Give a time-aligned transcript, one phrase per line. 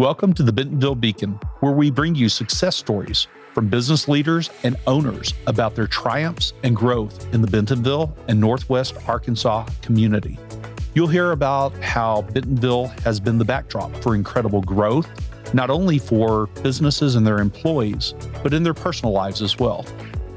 [0.00, 4.78] Welcome to the Bentonville Beacon, where we bring you success stories from business leaders and
[4.86, 10.38] owners about their triumphs and growth in the Bentonville and Northwest Arkansas community.
[10.94, 15.06] You'll hear about how Bentonville has been the backdrop for incredible growth,
[15.52, 19.84] not only for businesses and their employees, but in their personal lives as well.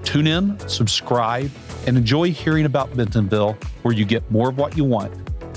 [0.03, 1.49] Tune in, subscribe,
[1.88, 3.53] and enjoy hearing about Bentonville,
[3.84, 5.13] where you get more of what you want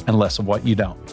[0.06, 1.05] and less of what you don't.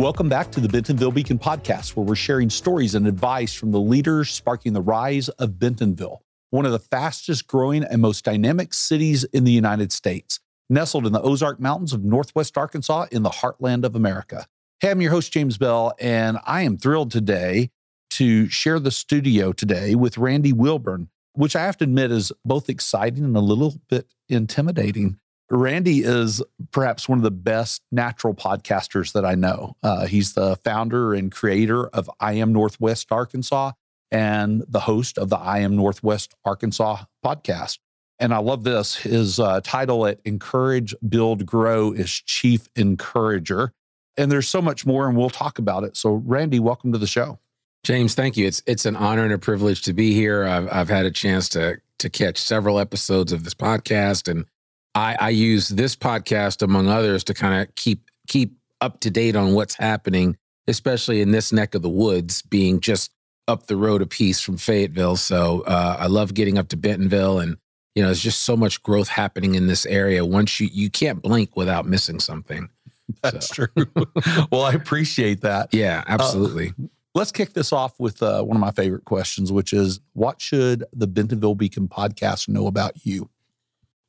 [0.00, 3.80] Welcome back to the Bentonville Beacon podcast, where we're sharing stories and advice from the
[3.80, 9.24] leaders sparking the rise of Bentonville, one of the fastest growing and most dynamic cities
[9.24, 10.40] in the United States,
[10.70, 14.46] nestled in the Ozark Mountains of Northwest Arkansas in the heartland of America.
[14.80, 17.68] Hey, I'm your host, James Bell, and I am thrilled today
[18.12, 22.70] to share the studio today with Randy Wilburn, which I have to admit is both
[22.70, 25.18] exciting and a little bit intimidating.
[25.50, 29.76] Randy is perhaps one of the best natural podcasters that I know.
[29.82, 33.72] Uh, he's the founder and creator of I Am Northwest Arkansas
[34.12, 37.78] and the host of the I Am Northwest Arkansas podcast.
[38.20, 38.96] And I love this.
[38.96, 43.72] His uh, title at Encourage, Build, Grow is Chief Encourager.
[44.16, 45.96] And there's so much more, and we'll talk about it.
[45.96, 47.38] So, Randy, welcome to the show.
[47.82, 48.46] James, thank you.
[48.46, 50.44] It's it's an honor and a privilege to be here.
[50.44, 54.44] I've I've had a chance to to catch several episodes of this podcast, and
[54.94, 59.36] I, I use this podcast among others to kind of keep keep up to date
[59.36, 63.10] on what's happening, especially in this neck of the woods, being just
[63.48, 65.16] up the road a piece from Fayetteville.
[65.16, 67.56] So uh, I love getting up to Bentonville, and
[67.94, 70.24] you know, there's just so much growth happening in this area.
[70.24, 72.68] Once you you can't blink without missing something.
[73.22, 73.66] That's so.
[73.66, 73.86] true.
[74.52, 75.72] well, I appreciate that.
[75.72, 76.68] Yeah, absolutely.
[76.68, 80.40] Uh, Let's kick this off with uh, one of my favorite questions, which is what
[80.40, 83.28] should the Bentonville Beacon podcast know about you?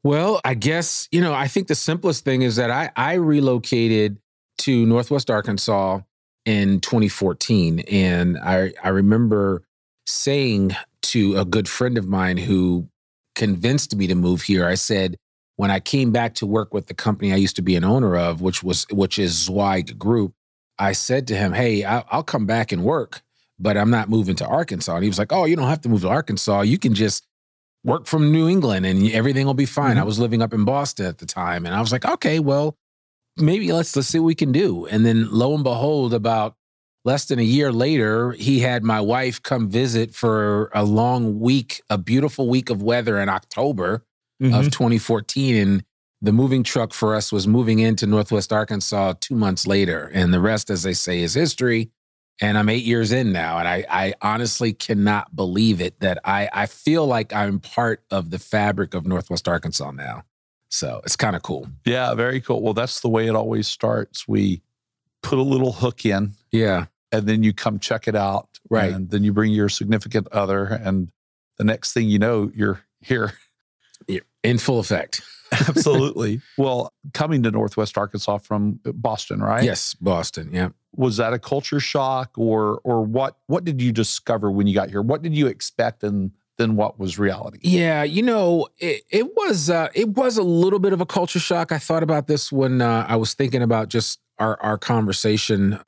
[0.03, 4.17] Well, I guess, you know, I think the simplest thing is that I, I relocated
[4.59, 5.99] to Northwest Arkansas
[6.45, 7.79] in 2014.
[7.91, 9.63] And I, I remember
[10.07, 12.87] saying to a good friend of mine who
[13.35, 15.17] convinced me to move here, I said,
[15.57, 18.17] when I came back to work with the company I used to be an owner
[18.17, 20.33] of, which was which is Zweig Group,
[20.79, 23.21] I said to him, Hey, I'll, I'll come back and work,
[23.59, 24.95] but I'm not moving to Arkansas.
[24.95, 26.61] And he was like, Oh, you don't have to move to Arkansas.
[26.61, 27.27] You can just
[27.83, 29.91] work from New England and everything will be fine.
[29.91, 30.01] Mm-hmm.
[30.01, 31.65] I was living up in Boston at the time.
[31.65, 32.77] And I was like, okay, well,
[33.37, 34.85] maybe let's let's see what we can do.
[34.85, 36.55] And then lo and behold, about
[37.03, 41.81] less than a year later, he had my wife come visit for a long week,
[41.89, 44.05] a beautiful week of weather in October
[44.41, 44.53] mm-hmm.
[44.53, 45.55] of 2014.
[45.55, 45.83] And
[46.21, 50.11] the moving truck for us was moving into Northwest Arkansas two months later.
[50.13, 51.89] And the rest, as they say, is history.
[52.39, 53.59] And I'm eight years in now.
[53.59, 58.31] And I, I honestly cannot believe it that I, I feel like I'm part of
[58.31, 60.23] the fabric of Northwest Arkansas now.
[60.69, 61.67] So it's kind of cool.
[61.85, 62.61] Yeah, very cool.
[62.61, 64.27] Well, that's the way it always starts.
[64.27, 64.61] We
[65.21, 66.31] put a little hook in.
[66.51, 66.85] Yeah.
[67.11, 68.47] And then you come check it out.
[68.69, 68.91] Right.
[68.91, 70.65] And then you bring your significant other.
[70.65, 71.11] And
[71.57, 73.33] the next thing you know, you're here.
[74.43, 75.21] In full effect.
[75.51, 76.41] Absolutely.
[76.57, 79.63] Well, coming to Northwest Arkansas from Boston, right?
[79.63, 80.51] Yes, Boston.
[80.53, 80.69] Yeah.
[80.95, 83.37] Was that a culture shock, or or what?
[83.47, 85.01] What did you discover when you got here?
[85.01, 87.59] What did you expect, and then what was reality?
[87.61, 91.39] Yeah, you know, it, it was uh, it was a little bit of a culture
[91.39, 91.71] shock.
[91.71, 95.79] I thought about this when uh, I was thinking about just our our conversation,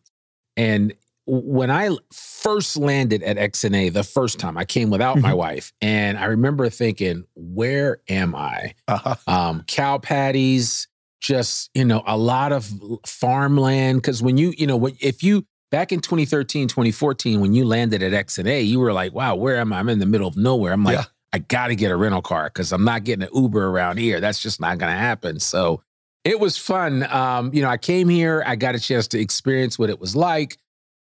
[0.57, 0.93] and
[1.25, 5.37] when I first landed at XNA the first time, I came without my mm-hmm.
[5.37, 9.15] wife, and I remember thinking, "Where am I?" Uh-huh.
[9.27, 10.87] Um, cow patties,
[11.23, 12.71] just you know, a lot of
[13.05, 14.01] farmland.
[14.01, 18.11] Because when you, you know, if you back in 2013, 2014, when you landed at
[18.27, 19.79] XNA you were like, "Wow, where am I?
[19.79, 21.05] I'm in the middle of nowhere." I'm like, yeah.
[21.31, 24.19] I got to get a rental car because I'm not getting an Uber around here.
[24.19, 25.39] That's just not going to happen.
[25.39, 25.81] So
[26.23, 27.03] it was fun.
[27.11, 30.15] Um, you know, I came here, I got a chance to experience what it was
[30.15, 30.57] like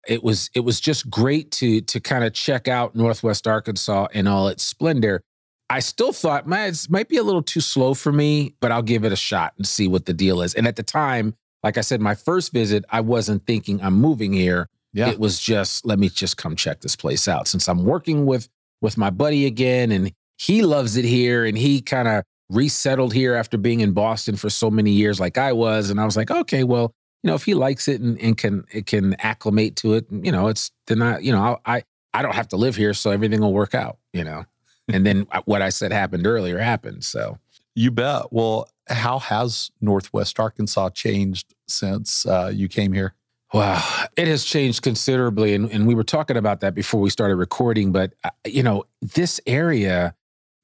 [0.07, 4.27] it was it was just great to to kind of check out Northwest Arkansas in
[4.27, 5.21] all its splendor.
[5.69, 8.81] I still thought, man, it might be a little too slow for me, but I'll
[8.81, 10.55] give it a shot and see what the deal is.
[10.55, 14.33] And at the time, like I said, my first visit, I wasn't thinking I'm moving
[14.33, 14.67] here.
[14.93, 15.09] Yeah.
[15.09, 18.49] It was just let me just come check this place out since I'm working with
[18.81, 23.35] with my buddy again and he loves it here and he kind of resettled here
[23.35, 26.31] after being in Boston for so many years like I was and I was like,
[26.31, 29.93] okay, well, you know, if he likes it and, and can it can acclimate to
[29.93, 31.83] it, you know, it's then I, you know, I
[32.13, 34.45] I don't have to live here, so everything will work out, you know.
[34.93, 37.03] And then what I said happened earlier happened.
[37.03, 37.37] So
[37.75, 38.31] you bet.
[38.31, 43.13] Well, how has Northwest Arkansas changed since uh, you came here?
[43.53, 43.83] Wow,
[44.15, 47.91] it has changed considerably, and, and we were talking about that before we started recording.
[47.91, 50.13] But uh, you know, this area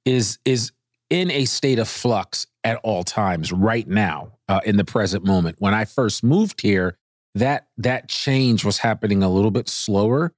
[0.06, 0.72] is is
[1.10, 5.56] in a state of flux at all times right now uh, in the present moment.
[5.60, 6.98] When I first moved here,
[7.33, 10.33] that that change was happening a little bit slower.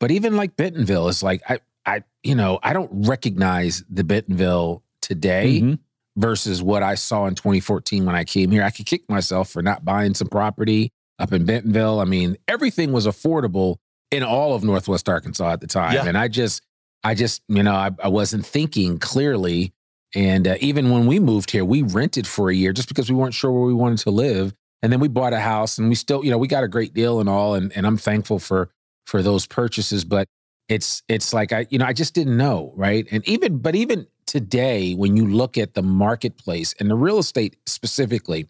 [0.00, 4.82] But even like Bentonville is like I I you know I don't recognize the Bentonville
[5.00, 5.74] today mm-hmm.
[6.16, 8.62] versus what I saw in 2014 when I came here.
[8.62, 12.00] I could kick myself for not buying some property up in Bentonville.
[12.00, 13.76] I mean, everything was affordable
[14.10, 16.06] in all of Northwest Arkansas at the time, yeah.
[16.06, 16.62] and I just
[17.02, 19.72] I just you know I, I wasn't thinking clearly.
[20.14, 23.16] And uh, even when we moved here, we rented for a year just because we
[23.16, 24.52] weren't sure where we wanted to live.
[24.82, 26.92] And then we bought a house and we still, you know, we got a great
[26.92, 27.54] deal and all.
[27.54, 28.68] And, and I'm thankful for
[29.06, 30.04] for those purchases.
[30.04, 30.28] But
[30.72, 33.06] it's it's like I, you know, I just didn't know, right?
[33.10, 37.56] And even but even today, when you look at the marketplace and the real estate
[37.66, 38.48] specifically,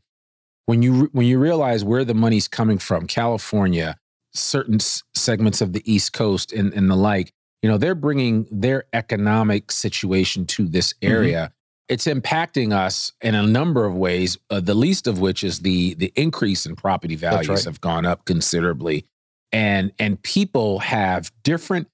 [0.67, 3.99] when you when you realize where the money's coming from, California,
[4.33, 4.79] certain
[5.15, 9.73] segments of the East Coast and, and the like, you know, they're bringing their economic
[9.73, 11.13] situation to this mm-hmm.
[11.13, 11.39] area.
[11.39, 11.53] Mm-hmm.
[11.89, 14.39] It's impacting us in a number of ways.
[14.49, 17.65] Uh, the least of which is the the increase in property values right.
[17.65, 19.07] have gone up considerably,
[19.51, 21.89] and and people have different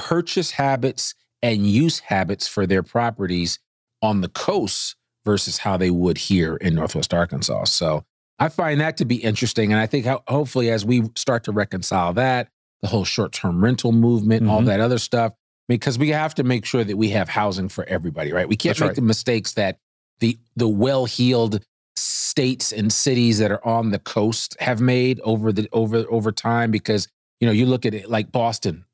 [0.00, 3.58] purchase habits and use habits for their properties
[4.00, 7.64] on the coast versus how they would here in Northwest Arkansas.
[7.64, 8.04] So
[8.38, 11.52] I find that to be interesting, and I think how, hopefully as we start to
[11.52, 12.48] reconcile that,
[12.80, 14.50] the whole short term rental movement, mm-hmm.
[14.50, 15.34] all that other stuff,
[15.68, 18.48] because we have to make sure that we have housing for everybody, right?
[18.48, 18.96] We can't That's make right.
[18.96, 19.78] the mistakes that
[20.20, 21.62] the the well heeled
[21.96, 26.70] states and cities that are on the coast have made over the over over time
[26.70, 27.06] because
[27.40, 28.86] you know you look at it like Boston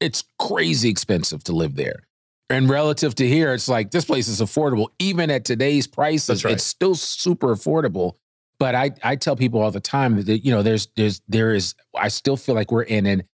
[0.00, 2.02] it's crazy expensive to live there
[2.48, 6.54] and relative to here it's like this place is affordable even at today's prices right.
[6.54, 8.14] it's still super affordable
[8.60, 11.74] but I I tell people all the time that you know there's there's there is
[11.98, 13.24] I still feel like we're in an,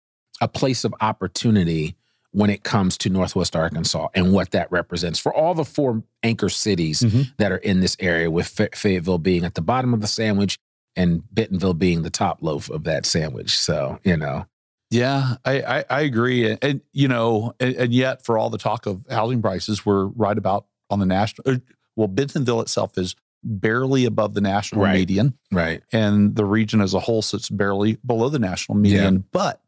[0.41, 1.97] a place of opportunity
[2.31, 6.49] when it comes to Northwest Arkansas and what that represents for all the four anchor
[6.49, 7.23] cities mm-hmm.
[7.39, 10.59] that are in this area, with Fayetteville being at the bottom of the sandwich
[10.95, 13.59] and Bentonville being the top loaf of that sandwich.
[13.59, 14.47] So you know.
[14.91, 18.59] Yeah, I, I, I agree, and, and, you know, and, and, yet for all the
[18.59, 21.57] talk of housing prices, we're right about on the national.
[21.57, 21.59] Uh,
[21.97, 24.95] well, Bentonville itself is barely above the national right.
[24.95, 25.37] median.
[25.51, 25.83] Right.
[25.93, 29.15] And the region as a whole sits barely below the national median.
[29.15, 29.21] Yeah.
[29.33, 29.61] But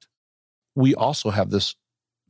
[0.75, 1.77] we also have this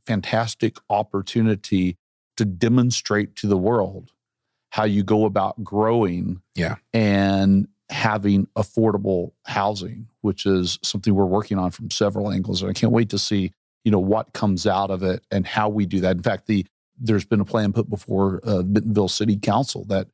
[0.05, 1.97] fantastic opportunity
[2.37, 4.11] to demonstrate to the world
[4.71, 6.75] how you go about growing yeah.
[6.93, 12.61] and having affordable housing, which is something we're working on from several angles.
[12.61, 13.51] And I can't wait to see,
[13.83, 16.15] you know, what comes out of it and how we do that.
[16.15, 16.65] In fact, the
[17.01, 20.07] there's been a plan put before uh, Bentonville City Council that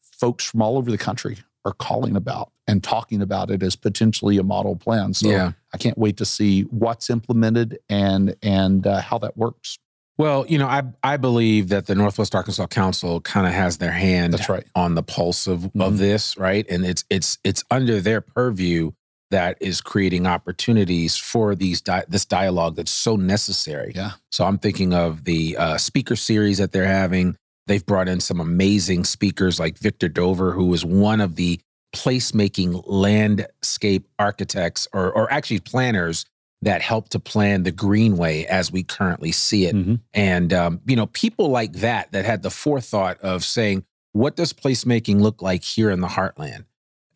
[0.00, 4.38] folks from all over the country are calling about and talking about it as potentially
[4.38, 5.12] a model plan.
[5.12, 5.52] So yeah.
[5.74, 9.78] I can't wait to see what's implemented and and uh, how that works.
[10.20, 13.90] Well, you know, I I believe that the Northwest Arkansas Council kind of has their
[13.90, 14.66] hand That's right.
[14.74, 15.80] on the pulse of mm-hmm.
[15.80, 16.66] of this, right?
[16.68, 18.90] And it's it's it's under their purview
[19.30, 23.92] that is creating opportunities for these di- this dialogue that's so necessary.
[23.94, 24.10] Yeah.
[24.30, 27.34] So I'm thinking of the uh, speaker series that they're having.
[27.66, 31.60] They've brought in some amazing speakers like Victor Dover, who is one of the
[31.96, 36.26] placemaking landscape architects or, or actually planners
[36.62, 39.74] that helped to plan the greenway as we currently see it.
[39.74, 39.94] Mm-hmm.
[40.12, 44.52] And, um, you know, people like that, that had the forethought of saying, what does
[44.52, 46.66] placemaking look like here in the heartland?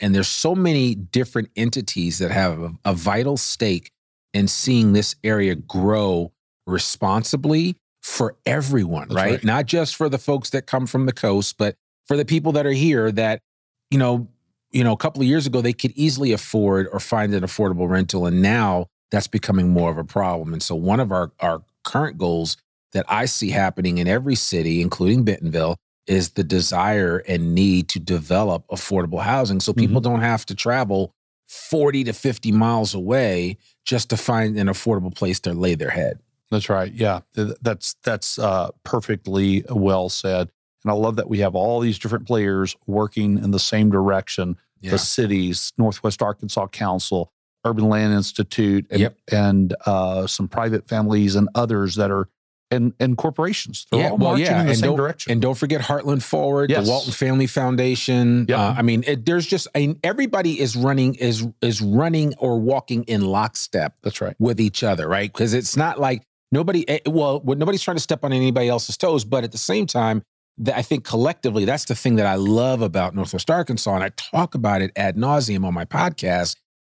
[0.01, 3.91] And there's so many different entities that have a, a vital stake
[4.33, 6.33] in seeing this area grow
[6.67, 9.33] responsibly for everyone, right?
[9.33, 9.45] right?
[9.45, 11.77] Not just for the folks that come from the coast, but
[12.07, 13.41] for the people that are here that,
[13.91, 14.29] you know,
[14.71, 17.89] you know, a couple of years ago they could easily afford or find an affordable
[17.89, 20.53] rental and now that's becoming more of a problem.
[20.53, 22.57] And so one of our our current goals
[22.93, 28.01] that I see happening in every city, including Bentonville, is the desire and need to
[28.01, 30.11] develop affordable housing so people mm-hmm.
[30.11, 31.13] don't have to travel
[31.47, 36.19] 40 to 50 miles away just to find an affordable place to lay their head.
[36.51, 36.93] That's right.
[36.93, 40.51] Yeah, that's that's uh, perfectly well said.
[40.85, 44.57] And I love that we have all these different players working in the same direction.
[44.81, 44.91] Yeah.
[44.91, 47.33] The cities, Northwest Arkansas Council,
[47.65, 49.19] Urban Land Institute, and, yep.
[49.31, 52.29] and uh, some private families and others that are
[52.71, 53.87] and and corporations.
[53.91, 54.61] They're yeah, all well, yeah.
[54.61, 55.33] in the and same direction.
[55.33, 56.85] And don't forget Heartland Forward, yes.
[56.85, 58.47] the Walton Family Foundation.
[58.49, 58.59] Yep.
[58.59, 62.59] Uh, I mean, it, there's just I mean, everybody is running is is running or
[62.59, 63.97] walking in lockstep.
[64.03, 65.33] That's right with each other, right?
[65.33, 66.23] Because it's not like
[66.55, 69.87] nobody eh, well nobody's trying to step on anybody else's toes but at the same
[69.87, 70.23] time
[70.73, 74.55] i think collectively that's the thing that i love about northwest arkansas and i talk
[74.55, 76.57] about it ad nauseum on my podcast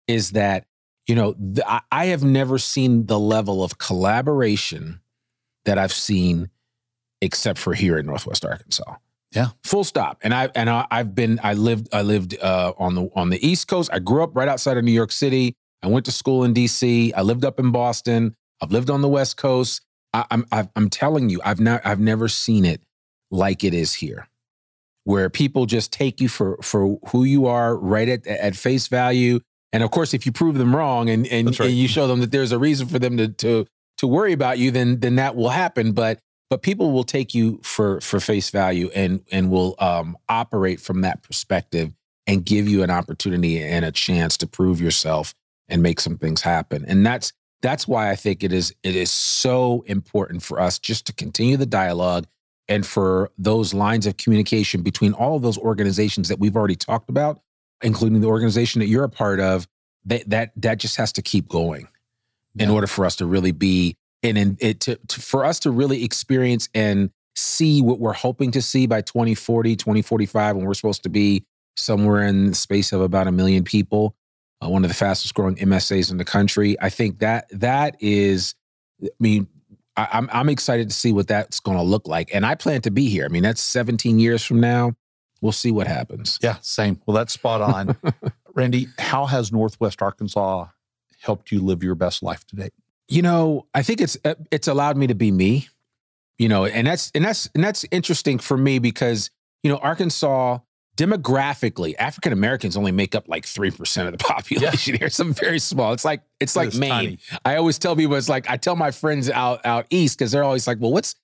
[0.09, 0.67] is that
[1.07, 5.01] you know the, i have never seen the level of collaboration
[5.65, 6.51] that i've seen
[7.21, 8.97] except for here in Northwest Arkansas.
[9.33, 9.49] Yeah.
[9.65, 10.19] Full stop.
[10.23, 13.47] And I and I, I've been I lived I lived uh, on the on the
[13.47, 13.91] East Coast.
[13.93, 15.55] I grew up right outside of New York City.
[15.83, 17.13] I went to school in D.C.
[17.13, 18.35] I lived up in Boston.
[18.63, 19.83] I've lived on the West Coast.
[20.15, 22.83] I, I'm i am telling you, I've not I've never seen it
[23.31, 24.29] like it is here,
[25.05, 29.41] where people just take you for for who you are right at at face value.
[29.77, 31.69] And of course, if you prove them wrong and and, right.
[31.69, 33.67] and you show them that there's a reason for them to to
[33.99, 35.93] to worry about you, then then that will happen.
[35.93, 36.19] But
[36.49, 41.03] but people will take you for for face value and and will um, operate from
[41.03, 41.93] that perspective
[42.27, 45.35] and give you an opportunity and a chance to prove yourself
[45.69, 46.87] and make some things happen.
[46.89, 51.07] And that's that's why I think it is it is so important for us just
[51.09, 52.27] to continue the dialogue
[52.67, 57.11] and for those lines of communication between all of those organizations that we've already talked
[57.11, 57.43] about,
[57.83, 59.67] including the organization that you're a part of.
[60.05, 61.89] That that that just has to keep going
[62.59, 65.71] in order for us to really be and in it to, to for us to
[65.71, 71.03] really experience and see what we're hoping to see by 2040 2045 when we're supposed
[71.03, 71.45] to be
[71.77, 74.15] somewhere in the space of about a million people
[74.65, 78.55] uh, one of the fastest growing msas in the country i think that that is
[79.03, 79.47] i mean
[79.99, 82.81] I, I'm, I'm excited to see what that's going to look like and i plan
[82.83, 84.95] to be here i mean that's 17 years from now
[85.41, 87.01] we'll see what happens Yeah, same.
[87.07, 87.97] Well, that's spot on.
[88.55, 90.67] Randy, how has Northwest Arkansas
[91.21, 92.71] helped you live your best life today?
[93.09, 95.69] you know i think it's uh, it's allowed me to be me
[96.39, 99.31] you know and that's and that's and that's interesting for me because
[99.63, 100.59] you know arkansas
[100.97, 105.93] demographically african americans only make up like 3% of the population here some very small
[105.93, 107.19] it's like it's like maine tiny.
[107.45, 110.45] i always tell people it's like i tell my friends out out east because they're
[110.45, 111.15] always like well what's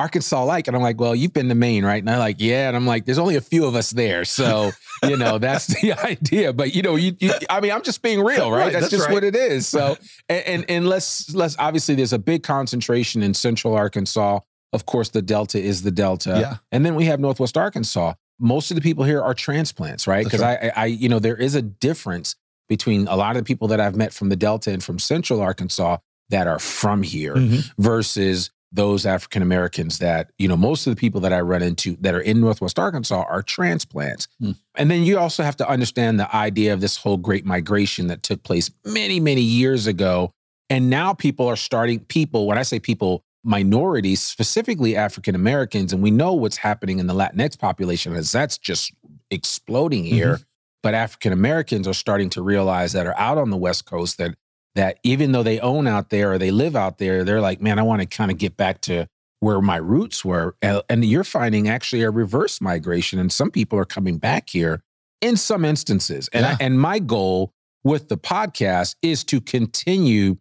[0.00, 0.66] arkansas like?
[0.66, 1.98] And i'm like well you've been to maine right?
[1.98, 2.68] And they're like yeah.
[2.68, 4.24] And i'm like there's only a few of us there.
[4.24, 4.70] So
[5.04, 6.52] you know that's the idea.
[6.52, 8.90] But you know you, you i mean i'm just being real right, Right, that's, that's
[8.90, 9.14] just right.
[9.14, 9.68] what it is.
[9.68, 9.96] So
[10.28, 14.40] and, and and let's let's obviously there's a big concentration in central arkansas.
[14.72, 16.38] Of course the delta is the delta.
[16.40, 16.56] Yeah.
[16.72, 18.14] and then we have northwest arkansas.
[18.38, 20.24] Most of the people here are transplants right?
[20.24, 22.36] Because I, I you know there is a difference
[22.68, 25.42] between a lot of the people that i've met from the delta and from central
[25.42, 25.98] arkansas
[26.30, 27.82] that are from here mm-hmm.
[27.82, 31.96] versus those African Americans that, you know, most of the people that I run into
[32.00, 34.28] that are in Northwest Arkansas are transplants.
[34.40, 34.52] Hmm.
[34.76, 38.22] And then you also have to understand the idea of this whole great migration that
[38.22, 40.32] took place many, many years ago.
[40.68, 46.02] And now people are starting, people, when I say people, minorities, specifically African Americans, and
[46.02, 48.92] we know what's happening in the Latinx population as that's just
[49.30, 50.40] exploding here.
[50.82, 54.34] But African Americans are starting to realize that are out on the West Coast that
[54.74, 57.78] that even though they own out there or they live out there, they're like, man,
[57.78, 59.06] I want to kind of get back to
[59.40, 60.54] where my roots were.
[60.62, 64.82] And, and you're finding actually a reverse migration, and some people are coming back here
[65.20, 66.28] in some instances.
[66.32, 70.36] And I, and my goal with the podcast is to continue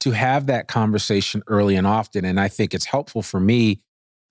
[0.00, 2.24] to have that conversation early and often.
[2.24, 3.80] And I think it's helpful for me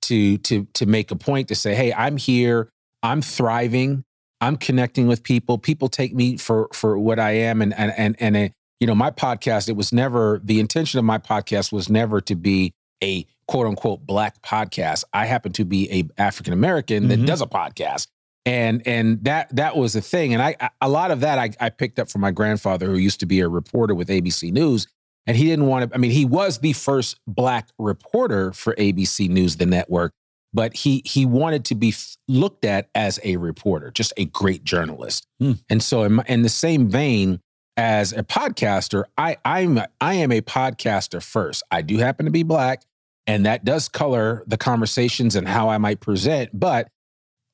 [0.03, 2.69] to to to make a point to say, hey, I'm here,
[3.01, 4.03] I'm thriving,
[4.41, 5.57] I'm connecting with people.
[5.57, 9.11] People take me for for what I am, and and and and you know, my
[9.11, 9.69] podcast.
[9.69, 14.05] It was never the intention of my podcast was never to be a quote unquote
[14.05, 15.05] black podcast.
[15.13, 17.25] I happen to be a African American that Mhm.
[17.25, 18.07] does a podcast.
[18.45, 21.51] And and that that was the thing, and I I- a lot of that I,
[21.61, 24.85] I picked up from my grandfather, who used to be a reporter with ABC News,
[25.25, 25.95] and he didn't want to.
[25.95, 30.11] I mean, he was the first black reporter for ABC News, the network,
[30.53, 34.65] but he he wanted to be f- looked at as a reporter, just a great
[34.65, 35.25] journalist.
[35.39, 35.53] Hmm.
[35.69, 37.39] And so, in, my- in the same vein
[37.77, 41.63] as a podcaster, I I'm I am a podcaster first.
[41.71, 42.83] I do happen to be black,
[43.27, 46.51] and that does color the conversations and how I might present.
[46.53, 46.87] But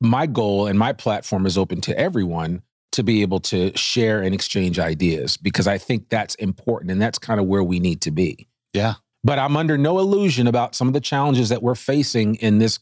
[0.02, 2.62] my goal and my platform is open to everyone
[2.92, 7.20] to be able to share and exchange ideas because I think that's important and that's
[7.20, 8.48] kind of where we need to be.
[8.74, 8.96] Yeah.
[9.24, 12.80] But I'm under no illusion about some of the challenges that we're facing in this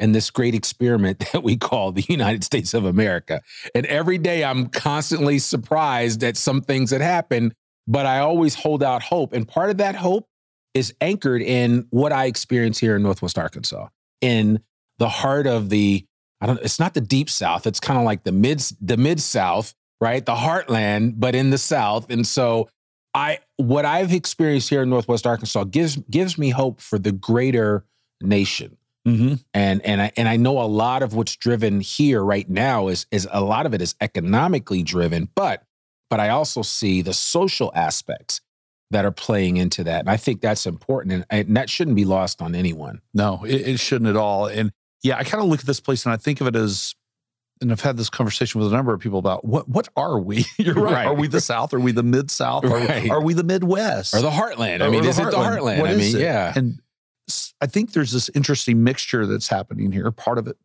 [0.00, 3.40] in this great experiment that we call the United States of America.
[3.74, 7.54] And every day I'm constantly surprised at some things that happen,
[7.86, 9.32] but I always hold out hope.
[9.32, 10.26] And part of that hope
[10.74, 13.88] is anchored in what I experience here in Northwest Arkansas,
[14.20, 14.60] in
[14.98, 16.04] the heart of the
[16.42, 19.20] I don't it's not the deep south, it's kind of like the mid the mid
[19.20, 20.24] south, right?
[20.24, 22.10] The heartland, but in the south.
[22.10, 22.68] And so
[23.14, 27.84] I what I've experienced here in Northwest Arkansas gives gives me hope for the greater
[28.22, 28.76] nation.
[29.06, 29.34] Mm-hmm.
[29.54, 33.06] And and I and I know a lot of what's driven here right now is
[33.10, 35.62] is a lot of it is economically driven, but
[36.10, 38.40] but I also see the social aspects
[38.90, 40.00] that are playing into that.
[40.00, 43.00] And I think that's important and, and that shouldn't be lost on anyone.
[43.14, 44.46] No, it, it shouldn't at all.
[44.46, 46.94] And yeah, I kind of look at this place and I think of it as,
[47.62, 50.46] and I've had this conversation with a number of people about what what are we?
[50.56, 50.92] You're right.
[50.92, 51.06] Right.
[51.06, 51.74] Are we the South?
[51.74, 52.64] Are we the Mid South?
[52.64, 53.10] Right.
[53.10, 54.14] Are, are we the Midwest?
[54.14, 54.80] Or the heartland.
[54.80, 55.80] I mean, is it the heartland?
[55.80, 56.22] What I mean, it?
[56.22, 56.54] yeah.
[56.56, 56.80] And
[57.60, 60.10] I think there's this interesting mixture that's happening here.
[60.10, 60.56] Part of it,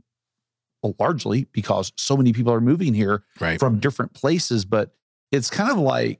[0.82, 3.60] well, largely because so many people are moving here right.
[3.60, 4.96] from different places, but
[5.32, 6.20] it's kind of like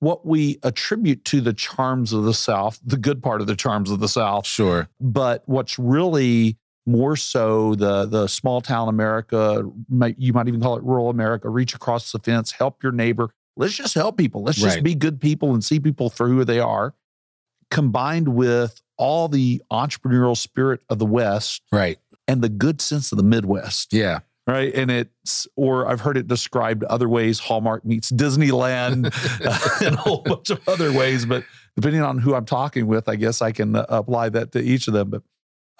[0.00, 3.90] what we attribute to the charms of the South, the good part of the charms
[3.90, 4.46] of the South.
[4.46, 4.88] Sure.
[5.00, 9.64] But what's really more so the the small town America,
[10.18, 13.30] you might even call it rural America, reach across the fence, help your neighbor.
[13.56, 14.42] Let's just help people.
[14.42, 16.92] Let's just be good people and see people for who they are,
[17.70, 21.98] combined with all the entrepreneurial spirit of the West Right.
[22.28, 23.92] and the good sense of the Midwest.
[23.92, 24.20] Yeah.
[24.46, 24.74] Right.
[24.74, 29.04] And it's, or I've heard it described other ways Hallmark meets Disneyland
[29.86, 31.24] and a whole bunch of other ways.
[31.24, 31.44] But
[31.76, 34.86] depending on who I'm talking with, I guess I can uh, apply that to each
[34.86, 35.08] of them.
[35.10, 35.22] But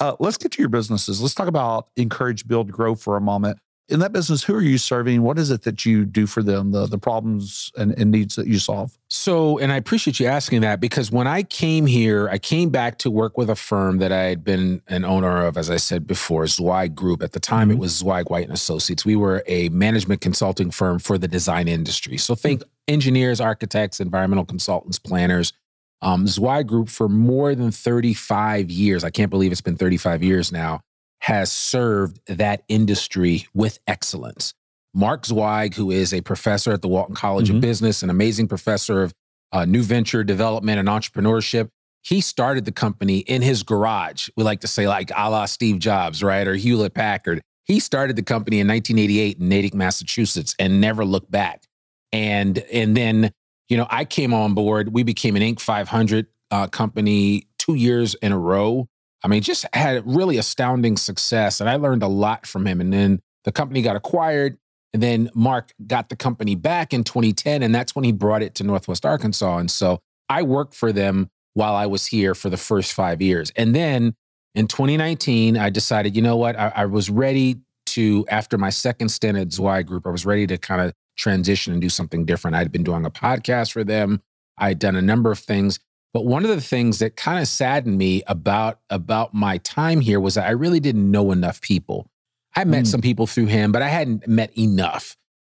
[0.01, 1.21] uh, let's get to your businesses.
[1.21, 3.59] Let's talk about Encourage, Build, Grow for a moment.
[3.91, 5.21] In that business, who are you serving?
[5.21, 6.73] What is it that you do for them?
[6.73, 8.97] The the problems and, and needs that you solve?
[9.11, 12.97] So, and I appreciate you asking that because when I came here, I came back
[13.01, 16.07] to work with a firm that I had been an owner of, as I said
[16.07, 17.23] before, Zweig Group.
[17.23, 17.81] At the time, it Mhm.
[17.81, 19.05] was Zweig White and Associates.
[19.05, 22.17] We were a management consulting firm for the design industry.
[22.17, 25.53] So, think engineers, architects, environmental consultants, planners.
[26.01, 29.05] Um, Zweig Group for more than 35 years.
[29.05, 30.81] I can't believe it's been 35 years now.
[31.25, 34.53] Has served that industry with excellence.
[34.93, 37.57] Mark Zweig, who is a professor at the Walton College Mhm.
[37.57, 39.13] of Business, an amazing professor of
[39.51, 41.69] uh, new venture development and entrepreneurship.
[42.03, 44.29] He started the company in his garage.
[44.37, 46.47] We like to say, like a la Steve Jobs, right?
[46.47, 47.41] Or Hewlett Packard.
[47.65, 51.63] He started the company in 1988 in Natick, Massachusetts, and never looked back.
[52.13, 53.31] And and then,
[53.71, 54.93] you know, I came on board.
[54.93, 55.61] We became an Inc.
[55.61, 58.89] 500 uh, company two years in a row.
[59.25, 62.81] I mean, just had really astounding success, and I learned a lot from him.
[62.81, 64.59] And then the company got acquired.
[64.93, 68.55] And then Mark got the company back in 2010, and that's when he brought it
[68.57, 69.59] to Northwest Arkansas.
[69.59, 73.51] And so I worked for them while I was here for the first five years.
[73.57, 74.15] And then
[74.55, 76.57] in 2019, I decided, you know what?
[76.57, 80.47] I, I was ready to, after my second stint at Zweig Group, I was ready
[80.47, 82.57] to kind of transition and do something different.
[82.57, 84.21] I'd been doing a podcast for them.
[84.59, 85.81] I'd done a number of things.
[86.15, 90.21] But one of the things that kind of saddened me about, about my time here
[90.21, 92.07] was that I really didn't know enough people.
[92.57, 92.87] I met Mm.
[92.87, 95.17] some people through him, but I hadn't met enough.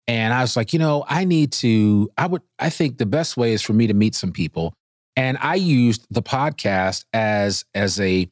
[0.07, 3.37] And I was like, you know, I need to, I would, I think the best
[3.37, 4.73] way is for me to meet some people.
[5.17, 8.29] And I used the podcast as, as a,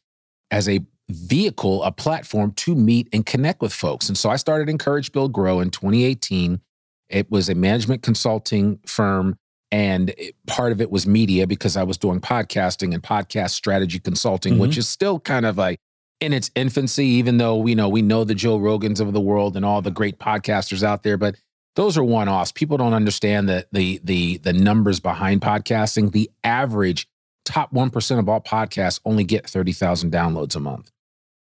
[0.51, 0.81] as a
[1.11, 4.09] vehicle, a platform to meet and connect with folks.
[4.09, 6.61] And so I started Encourage Build Grow in 2018.
[7.09, 9.39] It was a management consulting firm.
[9.73, 10.15] And
[10.47, 14.73] part of it was media because I was doing podcasting and podcast strategy consulting, which
[14.73, 14.81] mm-hmm.
[14.81, 15.81] is still kind of like
[16.21, 19.57] in its infancy, even though we know we know the Joe Rogans of the world
[19.57, 21.37] and all the great podcasters out there, but
[21.75, 22.53] those are one-offs.
[22.53, 26.13] People don't understand the the the the numbers behind podcasting.
[26.13, 27.09] The average
[27.47, 30.91] top one percent of all podcasts only get thirty thousand downloads a month.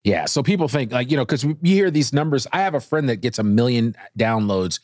[0.04, 2.46] Yeah, so people think like you know because you hear these numbers.
[2.52, 4.78] I have a friend that gets a million downloads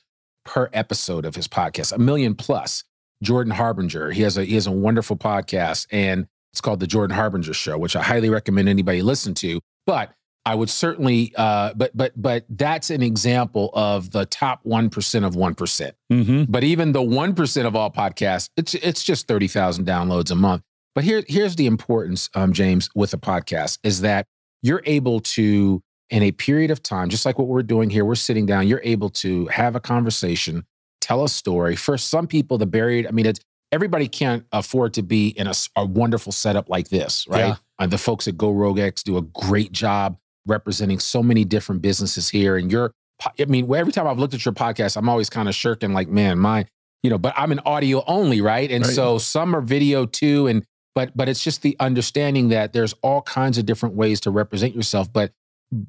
[0.44, 2.82] per episode of his podcast, a million plus.
[3.22, 7.16] Jordan Harbinger, he has a he has a wonderful podcast, and it's called the Jordan
[7.16, 9.60] Harbinger Show, which I highly recommend anybody listen to.
[9.86, 10.12] But
[10.46, 15.24] I would certainly, uh, but but but that's an example of the top one percent
[15.24, 15.54] of one.
[15.54, 16.44] Mm-hmm.
[16.48, 20.34] But even the one percent of all podcasts, it's it's just thirty thousand downloads a
[20.34, 20.62] month.
[20.94, 24.26] But here here's the importance, um, James, with a podcast is that
[24.62, 28.14] you're able to, in a period of time, just like what we're doing here, we're
[28.14, 28.66] sitting down.
[28.66, 30.64] You're able to have a conversation,
[31.00, 31.76] tell a story.
[31.76, 33.40] For some people, the buried, I mean, it's
[33.72, 37.46] everybody can't afford to be in a wonderful setup like this, right?
[37.48, 37.56] Yeah.
[37.78, 42.28] And the folks at Go Rogex do a great job representing so many different businesses
[42.28, 42.56] here.
[42.56, 42.92] And you're,
[43.38, 46.08] I mean, every time I've looked at your podcast, I'm always kind of shirking, like,
[46.08, 46.66] man, my,
[47.02, 48.70] you know, but I'm an audio only, right?
[48.70, 48.94] And Right.
[48.94, 53.22] so some are video too, and but but it's just the understanding that there's all
[53.22, 55.32] kinds of different ways to represent yourself, but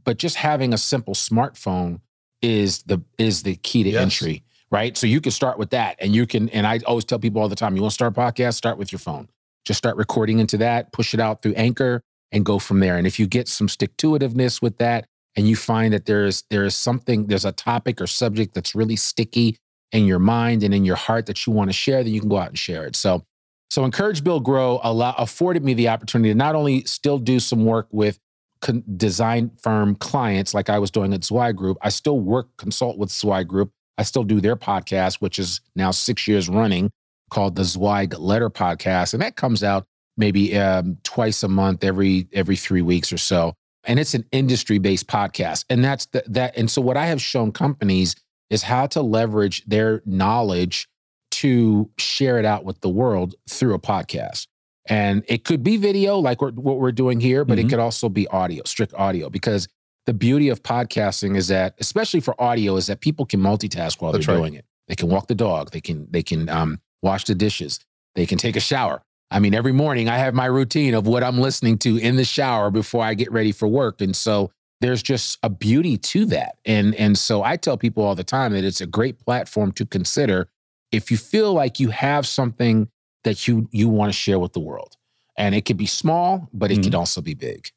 [0.06, 2.00] but just having a simple smartphone
[2.42, 4.02] is the is the key to Yes.
[4.02, 4.96] entry, right?
[4.98, 6.50] So you can start with that, and you can.
[6.50, 8.78] And I always tell people all the time, you want to start a podcast, start
[8.78, 9.28] with your phone.
[9.66, 12.98] Just start recording into that, push it out through Anchor, and go from there.
[12.98, 15.06] And if you get some stick to itiveness with that,
[15.36, 18.96] and you find that there's there is something, there's a topic or subject that's really
[18.96, 19.58] sticky
[19.92, 22.30] in your mind and in your heart that you want to share, then you can
[22.30, 22.96] go out and share it.
[22.96, 23.24] So,
[23.70, 27.66] so encourage, build, grow, allow, afforded me the opportunity to not only still do some
[27.66, 28.20] work with
[28.62, 31.78] con- design firm clients like I was doing at Zweig Group.
[31.82, 33.72] I still work consult with Zweig Group.
[33.98, 36.92] I still do their podcast, which is now six years running,
[37.30, 39.86] called the Zweig Letter Podcast, and that comes out
[40.18, 43.54] maybe um, twice a month, every every three weeks or so.
[43.86, 46.58] And it's an industry based podcast, and that's the, that.
[46.58, 48.16] And so what I have shown companies
[48.50, 50.88] is how to leverage their knowledge
[51.32, 54.48] to share it out with the world through a podcast.
[54.88, 57.66] And it could be video, like what we're doing here, but Mhm.
[57.66, 59.68] it could also be audio, strict audio, because
[60.06, 64.12] the beauty of podcasting is that, especially for audio, is that people can multitask while
[64.12, 64.42] That's they're right.
[64.42, 64.66] doing it.
[64.88, 67.80] They can walk the dog, they can they can um, wash the dishes,
[68.16, 69.02] they can take a shower.
[69.30, 72.26] I mean, every morning I have my routine of what I'm listening to in the
[72.26, 76.58] shower before I get ready for work, and so there's just a beauty to that.
[76.66, 79.86] And and so I tell people all the time that it's a great platform to
[79.86, 80.50] consider
[80.92, 82.90] if you feel like you have something
[83.24, 84.98] that you you want to share with the world.
[85.38, 87.70] And it could be small, but it can also be big.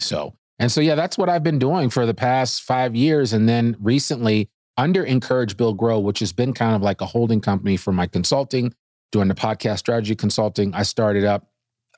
[0.00, 3.48] So, and so yeah, that's what I've been doing for the past 5 years and
[3.48, 7.76] then recently under Encourage Build Grow, which has been kind of like a holding company
[7.76, 8.74] for my consulting,
[9.10, 11.48] doing the podcast strategy consulting, I started up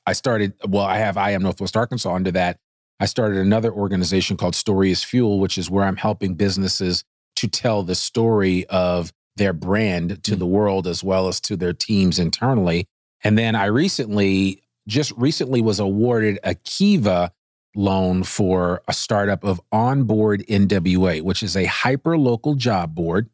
[0.05, 2.57] I started well, I have I am Northwest Arkansas under that.
[2.99, 7.03] I started another organization called Story is Fuel, which is where I'm helping businesses
[7.35, 10.39] to tell the story of their brand to Mm.
[10.39, 12.85] the world as well as to their teams internally.
[13.23, 17.31] And then I recently, just recently, was awarded a Kiva
[17.75, 23.29] loan for a startup of Onboard NWA, which is a hyper local job board,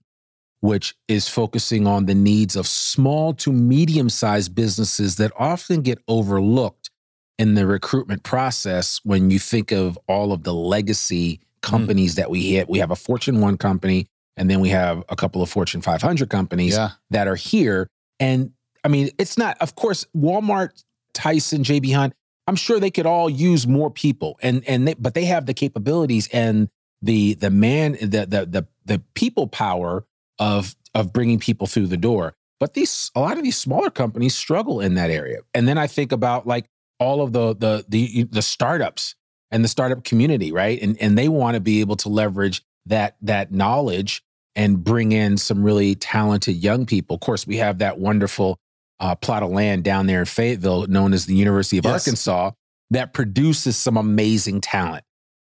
[0.62, 6.00] which is focusing on the needs of small to medium sized businesses that often get
[6.08, 6.90] overlooked
[7.38, 11.42] in the recruitment process when you think of all of the legacy hmm.
[11.62, 12.70] companies that we hit.
[12.70, 16.30] We have a Fortune 1 company, and then we have a couple of Fortune 500
[16.30, 16.92] companies Yeah.
[17.10, 17.88] that are here.
[18.20, 18.52] And
[18.84, 22.14] I mean, it's not, of course, Walmart, Tyson, JB Hunt,
[22.48, 25.54] I'm sure they could all use more people and and they, but they have the
[25.54, 26.70] capabilities and
[27.02, 30.06] the the man the the the the people power
[30.40, 32.36] of of bringing people through the door.
[32.60, 35.40] But these a lot of these smaller companies struggle in that area.
[35.54, 36.66] And then I think about like
[37.00, 39.16] all of the the the the startups
[39.52, 40.82] and the startup community, right?
[40.82, 44.24] And and they want to be able to leverage that that knowledge
[44.56, 47.16] and bring in some really talented young people.
[47.16, 48.58] Of course, we have that wonderful
[49.00, 52.06] uh, plot of land down there in Fayetteville, known as the University of Yes.
[52.08, 52.52] Arkansas,
[52.92, 55.04] that produces some amazing talent.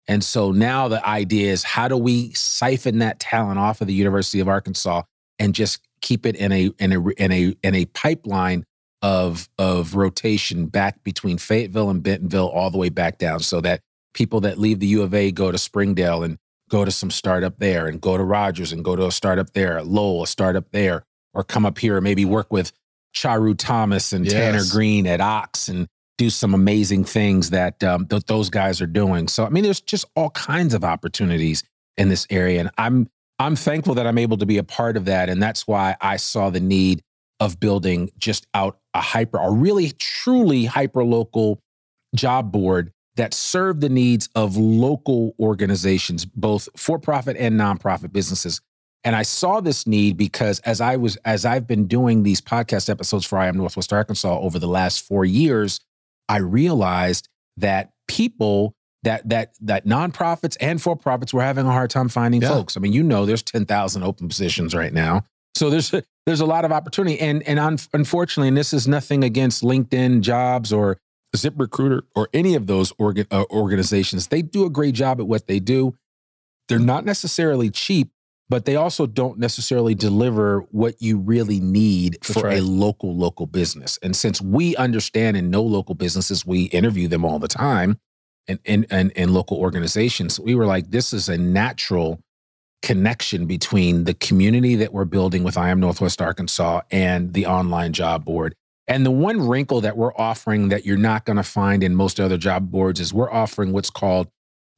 [0.08, 3.94] And so now the idea is how do we siphon that talent off of the
[3.94, 5.04] University of Arkansas
[5.38, 8.66] and just keep it in a in a in a in a pipeline
[9.02, 13.82] of of rotation back between Fayetteville and Bentonville all the way back down so that
[14.14, 16.38] people that leave the U of A go to Springdale and
[16.70, 19.82] go to some startup there and go to Rogers and go to a startup there,
[19.84, 22.72] Lowell, a startup there, or come up here and maybe work with
[23.16, 28.26] Charu Thomas and Tanner Green at Ox and do some amazing things that um, th-
[28.26, 29.28] those guys are doing.
[29.28, 31.64] So I mean, there's just all kinds of opportunities
[31.98, 35.06] in this area, and I'm I'm thankful that I'm able to be a part of
[35.06, 37.02] that, and that's why I saw the need
[37.40, 41.62] of building just out a hyper, a really truly hyper local
[42.16, 48.62] job board that serve the needs of local organizations, both for profit and nonprofit businesses.
[49.04, 52.90] And I saw this need because as I was as I've been doing these podcast
[52.90, 55.80] episodes for I Am Northwest Arkansas over the last four years,
[56.28, 61.90] I realized that people that that that nonprofits and for profits were having a hard
[61.90, 62.50] time finding Yeah.
[62.50, 62.76] folks.
[62.76, 65.24] I mean, you know, there's ten thousand open positions right now,
[65.56, 67.18] so there's a, there's a lot of opportunity.
[67.20, 70.98] And and un, unfortunately, and this is nothing against LinkedIn Jobs or
[71.36, 74.28] ZipRecruiter or any of those organ, uh, organizations.
[74.28, 75.96] They do a great job at what they do.
[76.68, 78.12] They're not necessarily cheap,
[78.50, 83.46] but they also don't necessarily deliver what you really need That's for a local local
[83.46, 84.00] business.
[84.02, 88.00] And since we understand and know local businesses, we interview them all the time
[88.48, 90.40] and in and, and local organizations.
[90.40, 92.20] We were like, this is a natural
[92.82, 97.94] connection between the community that we're building with I Am Northwest Arkansas and the online
[97.94, 98.56] job board.
[98.88, 102.20] And the one wrinkle that we're offering that you're not going to find in most
[102.20, 104.30] other job boards is we're offering what's called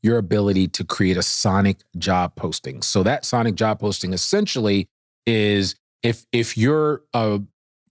[0.03, 2.81] your ability to create a sonic job posting.
[2.81, 4.87] So that sonic job posting essentially
[5.25, 7.39] is if if your uh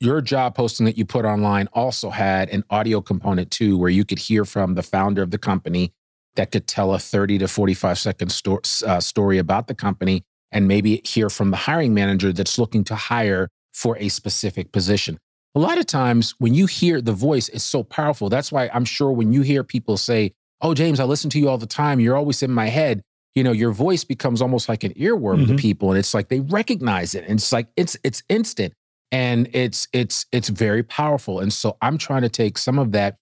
[0.01, 4.05] your job posting that you put online also had an audio component too, where you
[4.05, 5.93] could hear from the founder of the company
[6.37, 10.67] that could tell a 30 to 45 second sto- uh, story about the company and
[10.67, 15.19] maybe hear from the hiring manager that's looking to hire for a specific position.
[15.55, 18.29] A lot of times when you hear the voice, it's so powerful.
[18.29, 21.49] That's why I'm sure when you hear people say, Oh, James, I listen to you
[21.49, 22.01] all the time.
[22.01, 23.03] You're always in my head.
[23.35, 25.59] You know, your voice becomes almost like an earworm to Mhm.
[25.59, 25.91] people.
[25.91, 27.25] And it's like they recognize it.
[27.29, 28.75] And it's like it's it's instant
[29.13, 31.39] and it's it's it's very powerful.
[31.41, 33.17] And so I'm trying to take some of that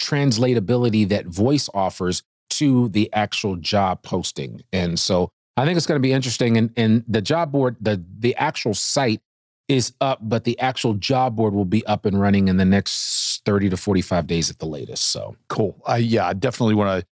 [0.00, 4.62] translatability that voice offers to the actual job posting.
[4.72, 6.56] And so I think it's going to be interesting.
[6.56, 9.20] And, and the job board, the the actual site
[9.70, 13.40] is up, but the actual job board will be up and running in the next
[13.44, 15.12] 30 to 45 days at the latest.
[15.12, 15.80] So Cool.
[15.86, 17.06] I yeah, I definitely want to.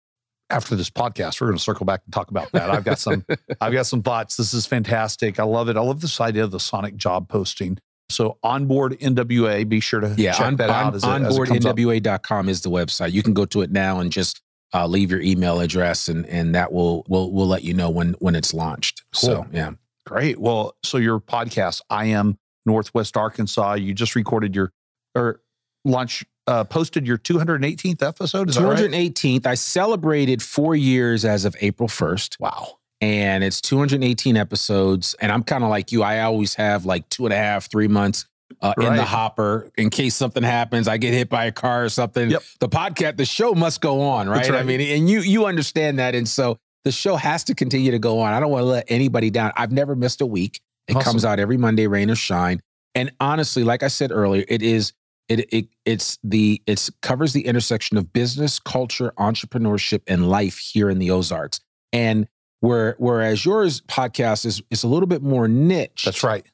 [0.50, 2.70] After this podcast, we're going to circle back and talk about that.
[2.70, 3.24] I've got some.
[3.60, 4.36] I've got some thoughts.
[4.36, 5.40] This is fantastic.
[5.40, 5.76] I love it.
[5.76, 7.78] I love this idea of the sonic job posting.
[8.08, 9.68] so onboard NWA.
[9.68, 10.94] Be sure to yeah, check on, that on, out.
[10.94, 11.76] As it, as it comes up.
[11.76, 13.12] onboardnwa.com is the website.
[13.12, 14.42] You can go to it now and just
[14.74, 18.12] uh, leave your email address, and and that will will will let you know when
[18.20, 19.02] when it's launched.
[19.12, 19.72] So yeah,
[20.06, 20.38] Great.
[20.38, 23.74] Well, so your podcast, I am Northwest Arkansas.
[23.74, 24.72] You just recorded your
[25.14, 25.40] or
[25.84, 28.50] launch uh, posted your 218th episode.
[28.50, 28.78] Is that right?
[28.78, 29.46] 218th.
[29.46, 32.40] I celebrated four years as of April 1st.
[32.40, 32.78] Wow.
[33.00, 35.14] and it's 218 episodes.
[35.20, 36.02] And I'm kind of like you.
[36.02, 38.26] I always have like two and a half, three months
[38.60, 40.88] uh, in the hopper in case something happens.
[40.88, 42.30] I get hit by a car or something.
[42.30, 42.42] Yep.
[42.60, 44.46] The podcast, the show must go on, right?
[44.46, 47.90] That's I mean, and you you understand that, and so the show has to continue
[47.90, 48.32] to go on.
[48.32, 49.52] I don't want to let anybody down.
[49.56, 50.60] I've never missed a week.
[50.88, 51.04] It Awesome.
[51.04, 52.60] comes out every Monday, rain or shine.
[52.94, 54.92] And honestly, like I said earlier, it is
[55.28, 60.90] it it it's the it's covers the intersection of business, culture, entrepreneurship, and life here
[60.90, 61.60] in the Ozarks.
[61.92, 62.28] And
[62.60, 66.02] where whereas yours podcast is is a little bit more niche.
[66.04, 66.44] That's right.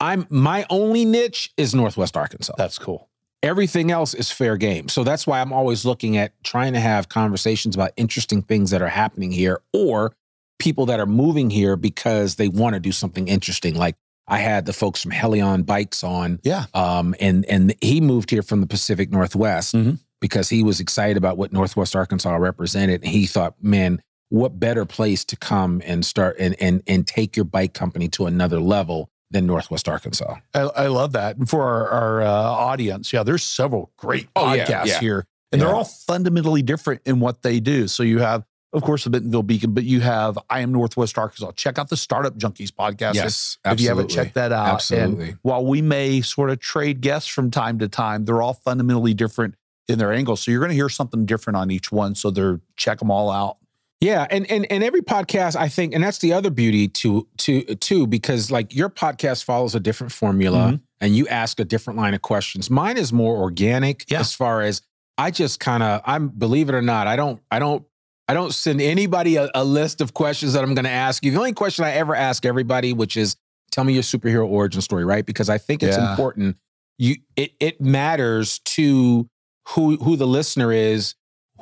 [0.00, 2.54] I'm my only niche is Northwest Arkansas.
[2.56, 3.08] That's cool.
[3.42, 4.88] Everything else is fair game.
[4.88, 8.82] So that's why I'm always looking at trying to have conversations about interesting things that
[8.82, 10.12] are happening here or
[10.58, 13.74] people that are moving here because they want to do something interesting.
[13.74, 16.66] Like I had the folks from Helion Bikes on Yeah.
[16.74, 19.98] um, and and he moved here from the Pacific Northwest Mhm.
[20.20, 23.02] because he was excited about what Northwest Arkansas represented.
[23.02, 27.36] And he thought, man, what better place to come and start and and and take
[27.36, 30.34] your bike company to another level than Northwest Arkansas?
[30.54, 31.36] I, I love that.
[31.36, 35.00] And for our, our uh, audience, yeah, there's several great Oh, yeah, podcasts yeah.
[35.00, 37.88] here, and they're all fundamentally different in what they do.
[37.88, 41.52] So you have, of course, the Bentonville Beacon, but you have I am Northwest Arkansas.
[41.52, 43.14] Check out the Startup Junkies podcast.
[43.14, 45.28] Yes, If you haven't checked that out, Absolutely.
[45.30, 49.14] and while we may sort of trade guests from time to time, they're all fundamentally
[49.14, 49.54] different
[49.88, 50.42] in their angles.
[50.42, 52.14] So you're going to hear something different on each one.
[52.14, 53.56] So they're check them all out.
[54.00, 57.62] Yeah, and and and every podcast, I think, and that's the other beauty to to
[57.76, 60.80] too, because like your podcast follows a different formula, Mhm.
[61.00, 62.70] and you ask a different line of questions.
[62.70, 64.20] Mine is more organic, Yeah.
[64.20, 64.82] as far as
[65.16, 67.82] I just kind of, I'm believe it or not, I don't, I don't,
[68.28, 71.30] I don't send anybody a, a list of questions that I'm going to ask you.
[71.32, 73.36] The only question I ever ask everybody, which is,
[73.70, 75.24] tell me your superhero origin story, right?
[75.24, 76.10] Because I think it's Yeah.
[76.10, 76.56] important.
[76.98, 79.28] You, it it matters to
[79.68, 81.14] who who the listener is.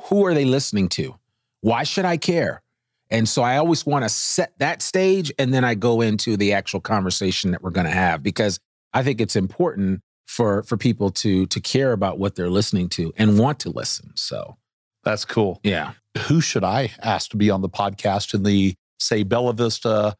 [0.09, 1.15] Who are they listening to?
[1.61, 2.61] Why should I care?
[3.09, 6.53] And so I always want to set that stage and then I go into the
[6.53, 8.59] actual conversation that we're going to have because
[8.93, 13.13] I think it's important for for people to to care about what they're listening to
[13.17, 14.11] and want to listen.
[14.15, 14.57] So,
[15.07, 15.59] That's cool.
[15.63, 15.93] yeah.
[16.27, 20.15] Who should I ask to be on the podcast in the say Bella Vista,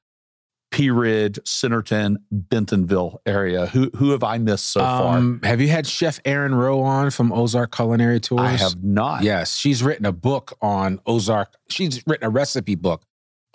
[0.70, 3.66] Pea Ridge, Centerton, Bentonville area?
[3.68, 5.18] Who who have I missed so far?
[5.18, 8.42] Um, have you had Chef Erin Rowe on from Ozark Culinary Tours?
[8.42, 9.24] I have not.
[9.24, 11.52] Yes, she's written a book on Ozark.
[11.70, 13.04] She's written a recipe book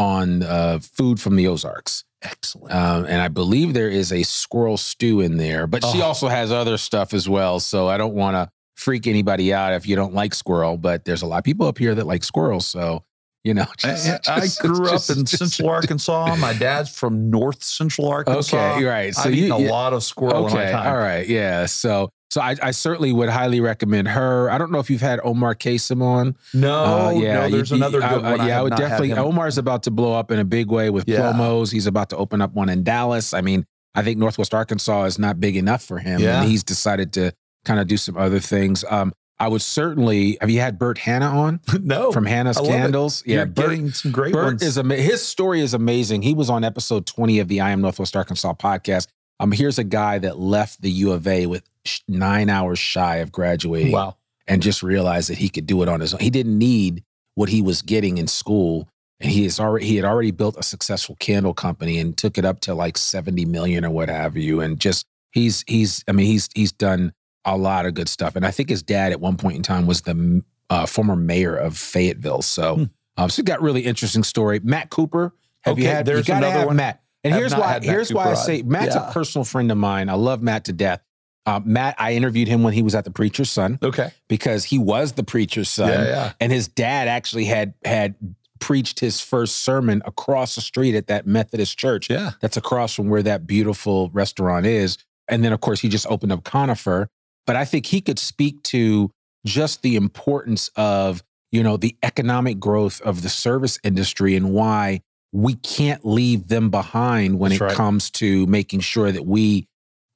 [0.00, 2.02] on uh, food from the Ozarks.
[2.22, 2.74] Excellent.
[2.74, 6.06] Um, and I believe there is a squirrel stew in there, but she Oh.
[6.06, 7.60] also has other stuff as well.
[7.60, 8.50] So I don't want to
[8.82, 11.78] freak anybody out if you don't like squirrel, but there's a lot of people up
[11.78, 12.66] here that like squirrels.
[12.66, 13.04] So,
[13.44, 16.36] you know, I- just- I, grew just- up in just- Central Arkansas.
[16.36, 18.74] My dad's from North Central Arkansas.
[18.76, 19.14] Okay, right.
[19.14, 20.86] So I've you, eaten a yeah, lot of squirrel okay, time.
[20.86, 21.66] all right, yeah.
[21.66, 24.50] So, so I, I certainly would highly recommend her.
[24.50, 26.34] I don't know if you've had Omar Kasem on.
[26.54, 28.40] No, Uh, no, there's you- another good I- one.
[28.40, 29.12] I- yeah, I would definitely.
[29.12, 31.20] Omar's about to blow up in a big way with Yeah.
[31.32, 31.70] promos.
[31.70, 33.34] He's about to open up one in Dallas.
[33.34, 33.64] I mean,
[33.94, 36.40] I think Northwest Arkansas is not big enough for him, Yeah.
[36.40, 37.32] and he's decided to
[37.64, 38.84] kind of do some other things.
[38.88, 40.38] Um, I would certainly.
[40.40, 42.72] Have you had Burt Hanna on no, from Hanna's I love it.
[42.74, 43.22] Candles?
[43.26, 44.62] You're Burt, getting some great Burt ones.
[44.62, 46.22] is ama- his story is amazing.
[46.22, 49.08] He was on episode 20 of the I Am Northwest Arkansas podcast.
[49.40, 53.16] Um, here's a guy that left the U of A with sh- nine hours shy
[53.16, 54.16] of graduating wow.
[54.46, 56.20] and just realized that he could do it on his own.
[56.20, 57.02] He didn't need
[57.34, 58.88] what he was getting in school.
[59.18, 62.44] And he is already he had already built a successful candle company and took it
[62.44, 64.60] up to like 70 million or what have you.
[64.60, 67.12] And just he's he's I mean he's he's done
[67.44, 68.36] a lot of good stuff.
[68.36, 71.54] And I think his dad at one point in time was the uh, former mayor
[71.56, 72.42] of Fayetteville.
[72.42, 72.84] So Hmm.
[73.16, 74.60] um, so got really interesting story.
[74.62, 75.34] Matt Cooper.
[75.62, 76.06] Have you Okay, had?
[76.06, 76.76] there's you gotta another have one.
[76.76, 77.02] Matt.
[77.24, 77.78] And here's why.
[77.82, 79.08] Here's why I say Matt's Yeah.
[79.08, 80.08] a personal friend of mine.
[80.08, 81.00] I love Matt to death.
[81.46, 84.10] Uh, Matt, I interviewed him when he was at the Preacher's Son Okay.
[84.28, 86.32] because he was the preacher's son, Yeah, yeah.
[86.40, 88.14] and his dad actually had had
[88.60, 92.30] preached his first sermon across the street at that Methodist church Yeah.
[92.40, 94.98] that's across from where that beautiful restaurant is.
[95.28, 97.08] And then, of course, he just opened up Conifer.
[97.46, 99.10] But I think he could speak to
[99.44, 105.00] just the importance of, you know, the economic growth of the service industry and why
[105.32, 107.74] we can't leave them behind when That's it right.
[107.74, 109.66] comes to making sure that we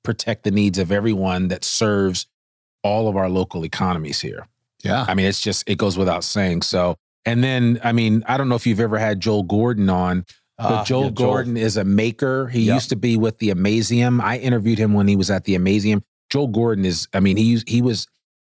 [0.04, 2.26] protect the needs of everyone that serves
[2.84, 4.46] all of our local economies here.
[4.84, 5.04] Yeah.
[5.08, 6.62] I mean, it's just, it goes without saying.
[6.62, 10.24] So, and then, I mean, I don't know if you've ever had Joel Gordon on.
[10.58, 11.28] But Ah, Joel yeah, Joel.
[11.28, 12.46] Gordon is a maker.
[12.46, 12.74] He Yep.
[12.74, 14.22] used to be with the Amazeum.
[14.22, 16.02] I interviewed him when he was at the Amazeum.
[16.36, 18.06] Joel Gordon is, I mean, he he was,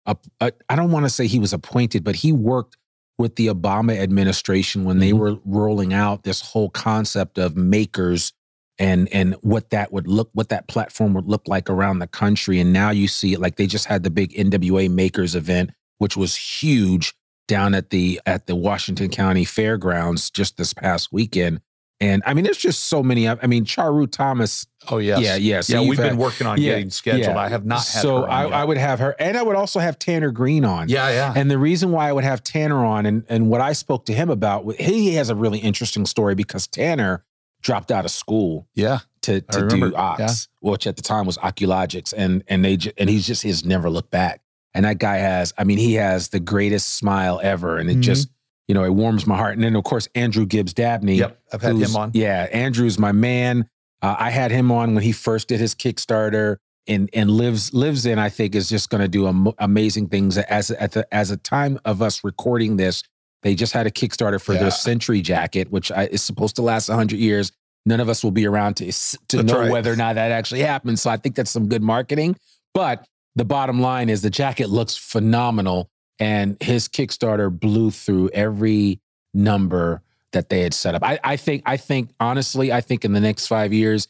[0.07, 2.79] a, a, I don't want to say he was appointed, but he worked
[3.19, 5.19] with the Obama administration when they Mhm.
[5.19, 8.33] were rolling out this whole concept of makers
[8.79, 12.59] and and what that would look, what that platform would look like around the country.
[12.59, 16.17] And now you see it like they just had the big NWA Makers event, which
[16.17, 17.13] was huge
[17.49, 21.61] down at the at the Washington County Fairgrounds just this past weekend.
[22.01, 23.29] And I mean, there's just so many.
[23.29, 24.67] I I mean, Charu Thomas.
[24.89, 25.21] Oh yes.
[25.21, 25.61] Yeah, yeah.
[25.61, 27.25] So yeah, we've had- been working on yeah, getting scheduled.
[27.37, 27.39] yeah.
[27.39, 28.47] I have not had so I.
[28.47, 30.89] I would have her, and I would also have Tanner Green on.
[30.89, 31.33] Yeah, yeah.
[31.37, 34.13] And the reason why I would have Tanner on, and and what I spoke to
[34.13, 37.25] him about, he has a really interesting story because Tanner
[37.63, 38.99] dropped out of school yeah.
[39.23, 43.27] to to do ox, which at the time was Oculogx, and and they and he's
[43.27, 44.41] just he's never looked back.
[44.77, 48.03] And that guy has, I mean, he has the greatest smile ever, and it Mhm.
[48.03, 48.29] just
[48.69, 49.55] you know it warms my heart.
[49.55, 51.39] And then of course Andrew Gibbs Dabney, Yep.
[51.53, 52.11] I've had him on.
[52.15, 53.69] Yeah, Andrew's my man.
[54.03, 58.19] Uh, I had him on when he first did his Kickstarter, and and lives Livsn.
[58.19, 60.37] I think is just going to do am- amazing things.
[60.39, 63.03] As at the as a time of us recording this,
[63.43, 64.61] they just had a Kickstarter for Yeah.
[64.61, 67.53] their Century jacket, which I, is supposed to last hundred years.
[67.87, 69.71] None of us will be around to to That's know right.
[69.71, 71.01] whether or not that actually happens.
[71.03, 72.37] So I think that's some good marketing.
[72.75, 79.01] But the bottom line is the jacket looks phenomenal, and his Kickstarter blew through every
[79.33, 81.03] number that they had set up.
[81.03, 84.09] I, I think, I think, honestly, I think in the next five years,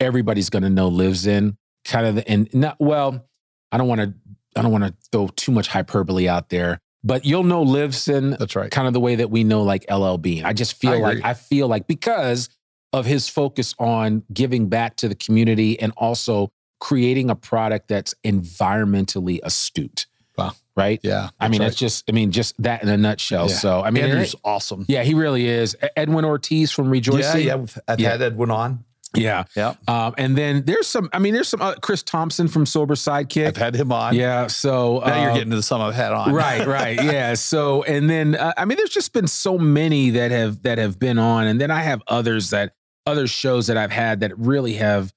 [0.00, 3.26] everybody's going to know Livsn kind of the, and not, well,
[3.72, 4.14] I don't want to,
[4.56, 8.56] I don't want to throw too much hyperbole out there, but you'll know Livsn That's
[8.56, 8.70] right.
[8.70, 10.44] kind of the way that we know like LL Bean.
[10.44, 11.24] I just feel I like.
[11.24, 12.48] I feel like because
[12.92, 18.14] of his focus on giving back to the community and also creating a product that's
[18.24, 20.06] environmentally astute.
[20.76, 21.00] Right.
[21.02, 21.30] Yeah.
[21.40, 23.48] I mean, that's it's just, I mean, just that in a nutshell.
[23.48, 23.54] Yeah.
[23.56, 24.84] So, I mean, and Andrew's it- awesome.
[24.88, 25.74] yeah, he really is.
[25.96, 27.46] Edwin Ortiz from Yeah, Rejoicing.
[27.46, 27.54] yeah.
[27.56, 28.10] we've- I've Yeah.
[28.10, 28.84] had Edwin on.
[29.14, 29.44] Yeah.
[29.56, 29.74] Yeah.
[29.88, 33.46] Um, and then there's some, I mean, there's some, uh, Chris Thompson from Sober Sidekick.
[33.46, 34.14] I've had him on.
[34.14, 34.48] yeah.
[34.48, 36.34] So, Now you're uh, getting to some I've had on.
[36.34, 40.30] right right yeah so and then uh, i mean there's just been so many that
[40.32, 42.74] have that have been on and then i have others that
[43.06, 45.14] other shows that i've had that really have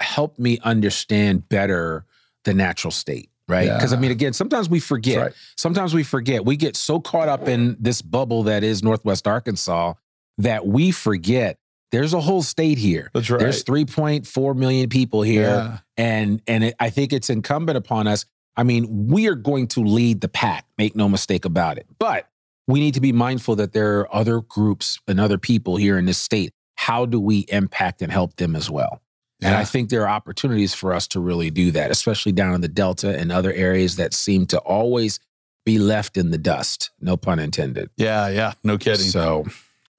[0.00, 2.04] helped me understand better
[2.44, 5.32] the natural state right because i mean again sometimes we forget right.
[5.56, 9.92] sometimes we forget we get so caught up in this bubble that is northwest arkansas
[10.38, 11.58] that we forget
[11.92, 13.40] there's a whole state here That's right.
[13.40, 15.78] there's 3.4 million people here Yeah.
[15.96, 18.24] and and it, I think it's incumbent upon us.
[18.56, 20.66] I mean, we are going to lead the pack.
[20.76, 21.86] Make no mistake about it.
[21.98, 22.28] But
[22.66, 26.04] we need to be mindful that there are other groups and other people here in
[26.04, 26.52] this state.
[26.74, 29.00] How do we impact and help them as well?
[29.42, 32.60] And I think there are opportunities for us to really do that, especially down in
[32.60, 35.18] the Delta and other areas that seem to always
[35.64, 36.90] be left in the dust.
[37.00, 37.90] No pun intended.
[37.96, 38.28] Yeah.
[38.28, 38.52] Yeah.
[38.64, 39.06] No kidding.
[39.06, 39.46] So,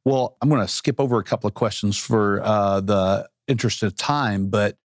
[0.06, 3.96] Well, I'm going to skip over a couple of questions for uh, the interest of
[3.96, 4.78] time, but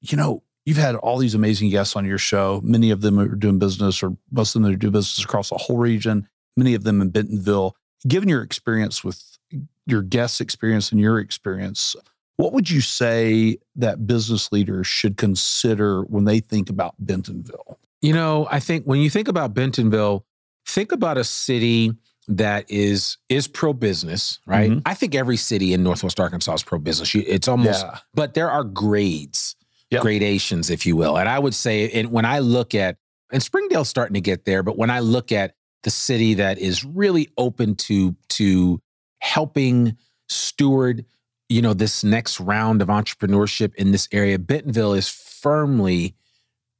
[0.00, 2.60] you know, you've had all these amazing guests on your show.
[2.62, 5.56] Many of them are doing business, or most of them are doing business across the
[5.56, 6.28] whole region.
[6.56, 7.76] Many of them in Bentonville.
[8.06, 9.38] Given your experience with
[9.86, 11.96] your guest experience and your experience,
[12.38, 17.78] what would you say that business leaders should consider when they think about Bentonville?
[18.00, 20.24] You know, I think when you think about Bentonville,
[20.64, 21.92] think about a city
[22.28, 24.70] that is is pro business, right?
[24.70, 24.82] Mhm.
[24.86, 27.12] I think every city in Northwest Arkansas is pro business.
[27.14, 29.56] It's almost, yeah, but there are grades,
[29.90, 30.02] Yep.
[30.02, 31.16] gradations, if you will.
[31.18, 32.98] And I would say, and when I look at,
[33.32, 36.84] and Springdale's starting to get there, but when I look at the city that is
[36.84, 38.80] really open to to
[39.20, 39.96] helping
[40.28, 41.04] steward,
[41.48, 46.14] you know, this next round of entrepreneurship in this area, Bentonville is firmly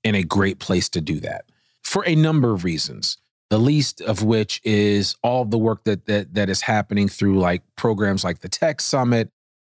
[0.04, 1.44] in a great place to do that
[1.82, 3.18] for a number of reasons.
[3.50, 7.62] The least of which is all the work that that that is happening through like
[7.76, 9.30] programs like the Tech Summit,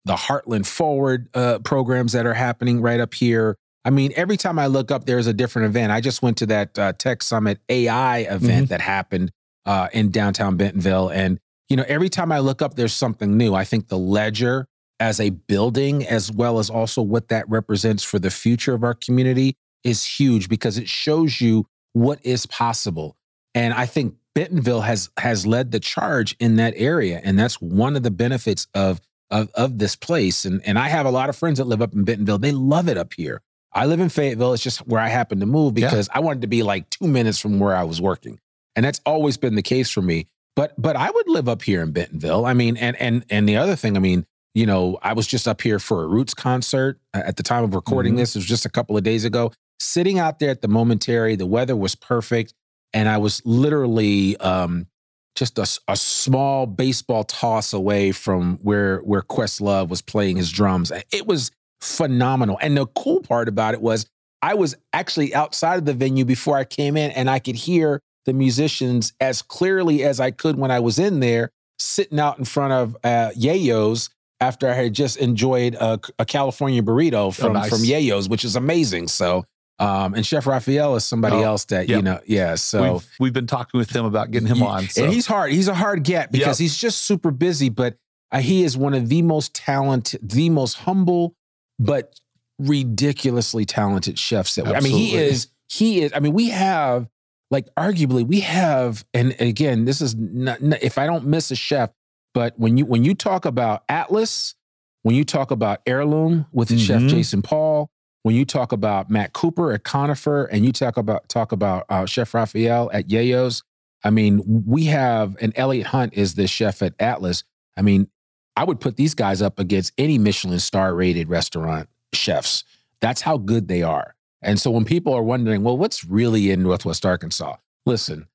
[0.06, 3.56] the Heartland Forward uh, programs that are happening right up here.
[3.86, 5.92] I mean, every time I look up, there's a different event.
[5.92, 9.32] I just went to that uh, Tech Summit AI event that happened
[9.68, 13.54] uh, in downtown Bentonville, and you know, every time I look up, there's something new.
[13.54, 14.68] I think the Ledger
[15.00, 18.94] as a building, as well as also what that represents for the future of our
[18.94, 23.16] community, is huge because it shows you what is possible.
[23.56, 27.96] And I think Bentonville has has led the charge in that area, and that's one
[27.96, 29.02] of the benefits of
[29.32, 30.46] of of this place.
[30.46, 32.38] And and I have a lot of friends that live up in Bentonville.
[32.38, 33.42] They love it up here.
[33.74, 34.54] I live in Fayetteville.
[34.54, 35.90] It's just where I happened to move Yeah.
[35.90, 38.40] because I wanted to be like two minutes from where I was working,
[38.76, 40.28] and that's always been the case for me.
[40.56, 42.46] But but I would live up here in Bentonville.
[42.46, 45.48] I mean, and and and the other thing, I mean, you know, I was just
[45.48, 48.18] up here for a Roots concert uh, at the time of recording Mhm.
[48.18, 48.36] this.
[48.36, 49.52] It was just a couple of days ago.
[49.80, 52.54] Sitting out there at the momentary, the weather was perfect,
[52.94, 54.88] and I was literally um,
[55.36, 60.92] just a, a small baseball toss away from where where Questlove was playing his drums.
[61.14, 62.58] It was phenomenal.
[62.62, 64.06] And the cool part about it was
[64.42, 68.02] I was actually outside of the venue before I came in and I could hear
[68.26, 72.44] the musicians as clearly as I could when I was in there, sitting out in
[72.46, 74.10] front of uh, Yeyo's
[74.40, 77.70] after I had just enjoyed a, a California burrito Oh, from, nice.
[77.70, 79.08] from Yeyo's, which is amazing.
[79.10, 79.44] So,
[79.80, 81.98] um, and Chef Raphael is somebody Oh, else that, yep.
[81.98, 82.56] you know, yeah.
[82.56, 84.88] So, we've, we've been talking with him about getting him on.
[84.90, 85.04] So.
[85.04, 85.52] and he's hard.
[85.52, 86.64] He's a hard get because Yep.
[86.64, 87.96] he's just super busy, but
[88.32, 91.36] uh, he is one of the most talented, the most humble,
[91.80, 92.14] but
[92.60, 97.08] ridiculously talented chefs that we, I mean, he is, he is, I mean, we have
[97.52, 101.90] like arguably we have, and again, this is not- if I don't miss a chef,
[102.34, 104.56] but when you, when you talk about Atlas,
[105.04, 107.10] when you talk about heirloom with chef Mhm.
[107.10, 107.90] Jason Paul,
[108.24, 112.06] when you talk about Matt Cooper at Conifer, and you talk about talk about uh,
[112.06, 113.64] Chef Raphael at Yeyo's,
[114.04, 117.44] I mean, we have and Elliot Hunt is the chef at Atlas.
[117.78, 118.10] I mean,
[118.56, 122.66] I would put these guys up against any Michelin star rated restaurant chefs.
[123.00, 124.16] That's how good they are.
[124.42, 127.56] And so when people are wondering, well, what's really in Northwest Arkansas?
[127.86, 128.28] Listen,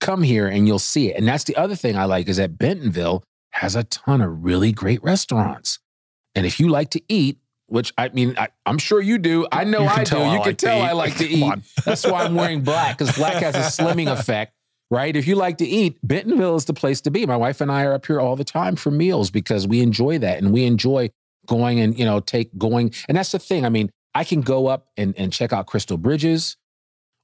[0.00, 1.16] come here and you'll see it.
[1.16, 4.72] And that's the other thing I like is that Bentonville has a ton of really
[4.72, 5.78] great restaurants.
[6.34, 9.46] And if you like to eat, which I mean, I, I'm sure you do.
[9.52, 10.16] I know You can I do.
[10.16, 10.82] I You can like to tell.
[10.82, 11.54] I like to eat.
[11.84, 14.54] That's why I'm wearing black because black has a slimming effect,
[14.90, 15.14] right?
[15.14, 17.26] If you like to eat, Bentonville is the place to be.
[17.26, 20.18] My wife and I are up here all the time for meals because we enjoy
[20.18, 21.10] that and we enjoy
[21.46, 22.92] going and you know take going.
[23.08, 23.64] And that's the thing.
[23.64, 26.56] I mean, I can go up and, and check out Crystal Bridges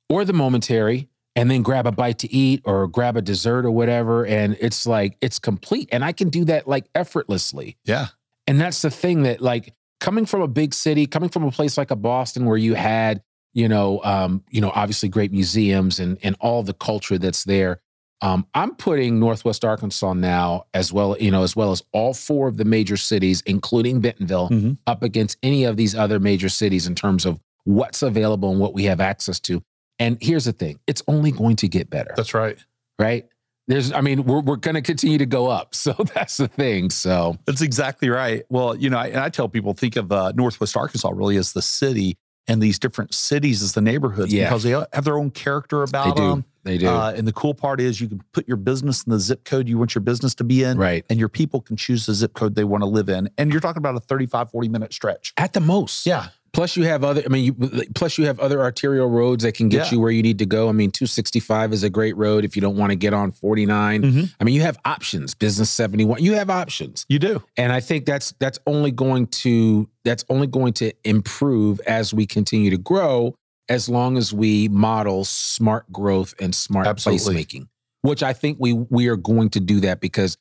[0.09, 3.71] or the Momentary and then grab a bite to eat or grab a dessert or
[3.71, 5.89] whatever, and it's like it's complete.
[5.93, 7.77] And I can do that like effortlessly.
[7.85, 8.09] yeah.
[8.49, 11.77] And that's the thing that, like, coming from a big city, coming from a place
[11.77, 13.23] like a Boston where you had,
[13.55, 17.81] you know, um, you know, obviously great museums and and all the culture that's there.
[18.23, 22.49] Um, I'm putting Northwest Arkansas now, as well, you know, as well as all four
[22.49, 24.79] of the major cities, including Bentonville, Mhm.
[24.87, 28.73] up against any of these other major cities in terms of what's available and what
[28.75, 29.63] we have access to.
[29.99, 32.59] And here's the thing: it's only going to get better That's right.
[32.99, 33.27] right?
[33.69, 35.75] There's, I mean, we're, we're going to continue to go up.
[35.75, 36.91] So that's the thing.
[36.91, 38.45] So, That's exactly right.
[38.49, 41.53] Well, you know, I, and I tell people think of uh, Northwest Arkansas really as
[41.53, 42.17] the city
[42.49, 44.45] and these different cities as the neighborhoods Yeah.
[44.49, 46.23] because they have their own character they about do.
[46.23, 46.45] them.
[46.63, 46.89] They do.
[46.89, 49.69] Uh, and the cool part is you can put your business in the zip code
[49.69, 51.05] you want your business to be in, right.
[51.11, 53.29] and your people can choose the zip code they want to live in.
[53.39, 55.33] And you're talking about a 35, 40 minute stretch.
[55.37, 56.07] At the most.
[56.07, 56.29] Yeah.
[56.53, 59.69] Plus, you have other, I mean, you, plus you have other arterial roads that can
[59.69, 59.93] get Yeah.
[59.93, 60.69] you where you need to go.
[60.69, 64.03] I mean, 265 is a great road if you don't want to get on 49.
[64.03, 64.35] Mhm.
[64.41, 65.35] I mean, you have options.
[65.35, 67.05] Business 71, you have options.
[67.09, 67.43] You do.
[67.59, 72.27] And I think that's that's only going to that's only going to improve as we
[72.27, 73.35] continue to grow,
[73.69, 77.45] as long as we model smart growth and smart Absolutely.
[77.45, 77.67] placemaking.
[78.03, 80.37] Which I think we we are going to do that because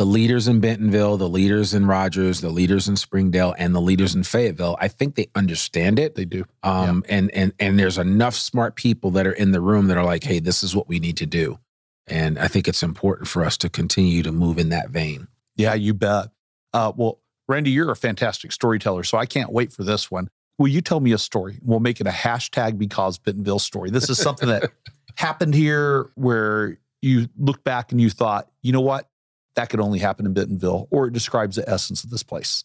[0.00, 4.14] the leaders in Bentonville, the leaders in Rogers, the leaders in Springdale, and the leaders
[4.14, 6.14] in Fayetteville, I think they understand it.
[6.14, 6.46] They do.
[6.62, 10.04] Um, and and and there's enough smart people that are in the room that are
[10.04, 11.58] like, hey, this is what we need to do.
[12.06, 15.28] And I think it's important for us to continue to move in that vein.
[15.56, 16.28] Yeah, you bet.
[16.72, 20.28] Uh, well, Randy, you're a fantastic storyteller, so I can't wait for this one.
[20.56, 21.58] Will you tell me a story?
[21.62, 23.90] We'll make it a hashtag because Bentonville story.
[23.90, 24.70] This is something that
[25.16, 29.09] happened here where you look back and you thought, you know what?
[29.56, 32.64] That could only happen in Bentonville, or it describes the essence of this place.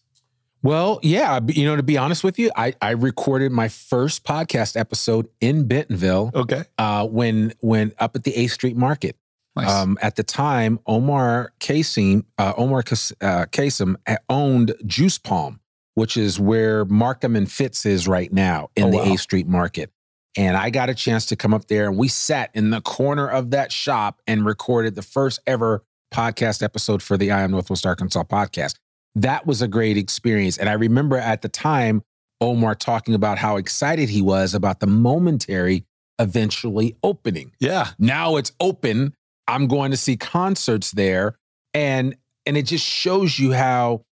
[0.62, 4.76] Well, yeah, you know, to be honest with you, I, I recorded my first podcast
[4.76, 6.64] episode in Bentonville Okay.
[6.78, 9.16] uh, when when up at the A Street Market.
[9.54, 9.70] Nice.
[9.70, 13.96] Um, at the time, Omar Kasim, uh, Omar Kas- uh, Kasim
[14.28, 15.60] owned Juice Palm,
[15.94, 19.14] which is where Markham and Fitz is right now in Oh, the wow.
[19.14, 19.90] A Street Market.
[20.36, 23.26] And I got a chance to come up there, and we sat in the corner
[23.26, 25.82] of that shop and recorded the first ever
[26.12, 28.74] podcast episode for the I Am Northwest Arkansas podcast.
[29.14, 30.58] That was a great experience.
[30.58, 32.02] And I remember at the time,
[32.40, 35.84] Omar talking about how excited he was about the momentary
[36.18, 37.88] eventually opening yeah.
[37.98, 39.12] now it's open
[39.48, 41.36] i'm going to see concerts there
[41.74, 44.02] and and it just shows you how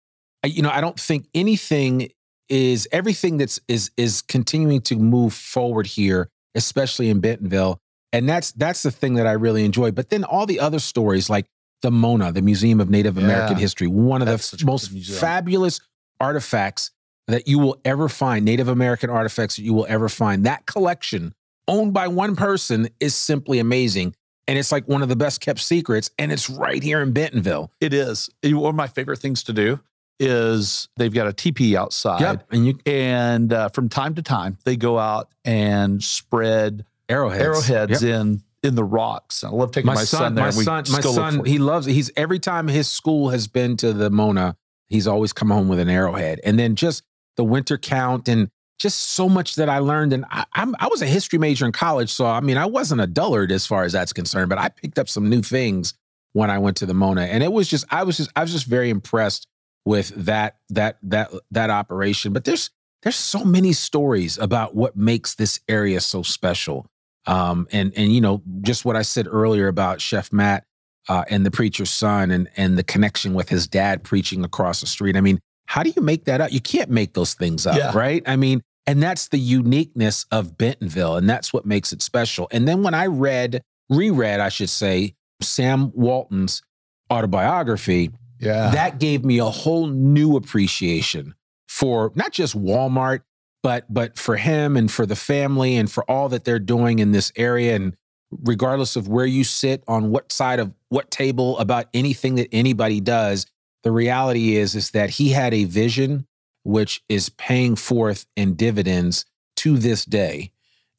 [0.43, 2.11] I- you know i don't think anything
[2.51, 7.81] is everything that's is is continuing to move forward here especially in bentonville
[8.13, 11.31] and that's that's the thing that i really enjoy but then all the other stories
[11.31, 11.47] like
[11.85, 14.71] the mona the museum of native american history one of That's the such a good
[14.73, 15.81] most fabulous
[16.19, 16.91] artifacts
[17.29, 21.35] that you will ever find native american artifacts that you will ever find that collection
[21.69, 24.15] owned by one person is simply amazing.
[24.47, 26.11] And it's like one of the best kept secrets.
[26.19, 27.73] And it's right here in Bentonville.
[27.81, 28.29] It is.
[28.43, 29.81] One of my favorite things to do
[30.21, 32.21] is they've got a teepee outside.
[32.51, 37.43] And you And uh, from time to time, they go out and spread arrowheads.
[37.43, 38.15] arrowheads Yep.
[38.15, 39.45] in in the rocks.
[39.45, 40.45] I love taking my, my son, son, there.
[40.45, 41.93] My son, my son, he loves it.
[41.93, 44.57] He's every time his school has been to the Mona,
[44.89, 46.41] he's always come home with an arrowhead.
[46.45, 47.03] And then just
[47.37, 50.13] the winter count and just so much that I learned.
[50.13, 52.11] And I, I'm, I was a history major in college.
[52.11, 54.99] So, I mean, I wasn't a dullard as far as that's concerned, but I picked
[54.99, 55.95] up some new things
[56.33, 57.23] when I went to the Mona.
[57.23, 59.47] And it was just, I was just, I was just very impressed
[59.85, 62.33] with that, that, that, that operation.
[62.33, 62.71] But there's,
[63.03, 66.87] there's so many stories about what makes this area so special.
[67.27, 70.65] Um, and, and, you know, just what I said earlier about Chef Matt
[71.09, 74.87] uh, and the preacher's son and, and the connection with his dad preaching across the
[74.87, 75.17] street.
[75.17, 76.53] I mean, how do you make that up?
[76.53, 77.97] You can't make those things up, yeah.
[77.97, 78.23] right?
[78.27, 82.49] I mean, and that's the uniqueness of Bentonville, and that's what makes it special.
[82.51, 86.63] And then when I read, reread, I should say, Sam Walton's
[87.11, 88.71] autobiography, yeah.
[88.71, 91.35] that gave me a whole new appreciation
[91.69, 93.21] for not just Walmart,
[93.65, 97.13] but but for him and for the family and for all that they're doing in
[97.13, 97.75] this area.
[97.75, 97.97] And
[98.31, 103.01] regardless of where you sit on what side of what table about anything that anybody
[103.01, 103.47] does,
[103.83, 106.27] the reality is is that he had a vision
[106.63, 109.25] which is paying forth in dividends
[109.57, 110.51] to this day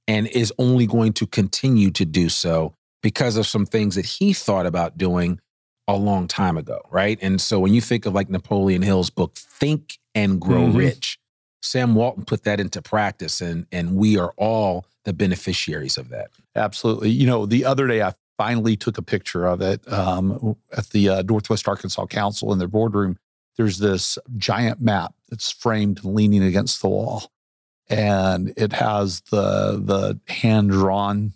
[0.07, 4.33] and is only going to continue to do so because of some things that he
[4.33, 5.39] thought about doing
[5.87, 7.19] a long time ago, right?
[7.21, 10.77] And so when you think of like Napoleon Hill's book Think and Grow mm-hmm.
[10.77, 11.19] Rich,
[11.65, 16.29] Sam Walton put that into practice and and we are all the beneficiaries of that.
[16.55, 17.09] Absolutely.
[17.09, 21.09] You know, the other day I finally took a picture of it um, at the
[21.09, 23.17] uh, Northwest Arkansas Council in their boardroom.
[23.57, 27.31] There's this giant map that's framed and leaning against the wall,
[27.89, 31.33] and it has the the hand drawn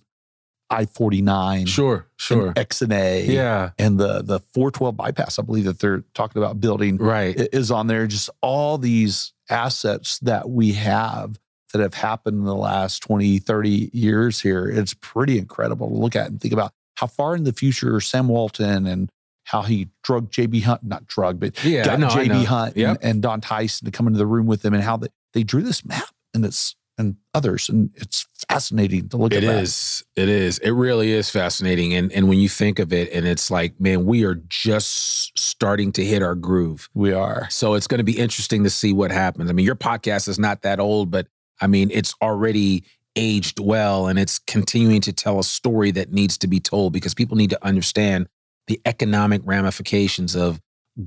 [0.69, 5.39] I forty nine, sure, sure, XNA, yeah, and the the four twelve bypass.
[5.39, 8.07] I believe that they're talking about building, right, is on there.
[8.07, 11.39] Just all these assets that we have
[11.73, 14.67] that have happened in the last 20, 30 years here.
[14.67, 18.27] It's pretty incredible to look at and think about how far in the future Sam
[18.27, 19.09] Walton and
[19.45, 22.97] how he drug JB Hunt, not drug, but yeah, got JB Hunt yep.
[23.01, 25.43] and, and, Don Tyson to come into the room with them and how they, they
[25.43, 27.69] drew this map and it's and others.
[27.69, 29.55] And it's fascinating to look it at.
[29.55, 30.03] It is.
[30.15, 30.59] It is.
[30.59, 31.93] It really is fascinating.
[31.95, 35.91] And and when you think of it, and it's like, man, we are just starting
[35.93, 36.89] to hit our groove.
[36.93, 37.49] We are.
[37.49, 39.49] So it's going to be interesting to see what happens.
[39.49, 41.27] I mean, your podcast is not that old, but
[41.61, 42.83] I mean, it's already
[43.15, 47.13] aged well and it's continuing to tell a story that needs to be told because
[47.13, 48.27] people need to understand
[48.67, 50.61] the economic ramifications of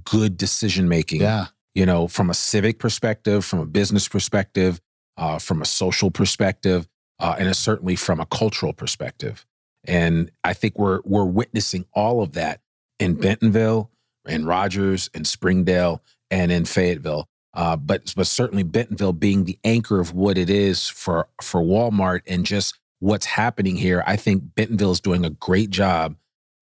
[0.05, 1.21] good decision making.
[1.21, 1.47] Yeah.
[1.75, 4.81] You know, from a civic perspective, from a business perspective,
[5.17, 6.89] uh, from a social perspective,
[7.19, 9.47] uh, and certainly from a cultural perspective.
[9.85, 12.61] And I think we're we're witnessing all of that
[12.99, 13.91] in Bentonville,
[14.27, 17.29] in Rogers, in Springdale, and in Fayetteville.
[17.55, 22.21] Uh, but but certainly Bentonville being the anchor of what it is for for Walmart
[22.27, 26.17] and just what's happening here, I think Bentonville is doing a great job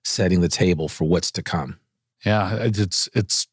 [0.05, 1.78] setting the table for what's to come.
[2.24, 3.46] Yeah, it's it's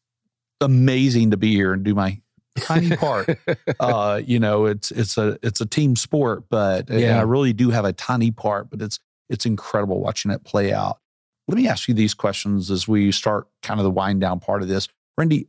[0.60, 2.20] amazing to be here and do my
[2.58, 3.38] tiny part.
[3.80, 7.18] uh, you know, it's it's a it's a team sport, but yeah.
[7.18, 10.98] I really do have a tiny part, but it's it's incredible watching it play out.
[11.46, 14.62] Let me ask you these questions as we start kind of the wind down part
[14.62, 14.88] of this.
[15.16, 15.48] Randy,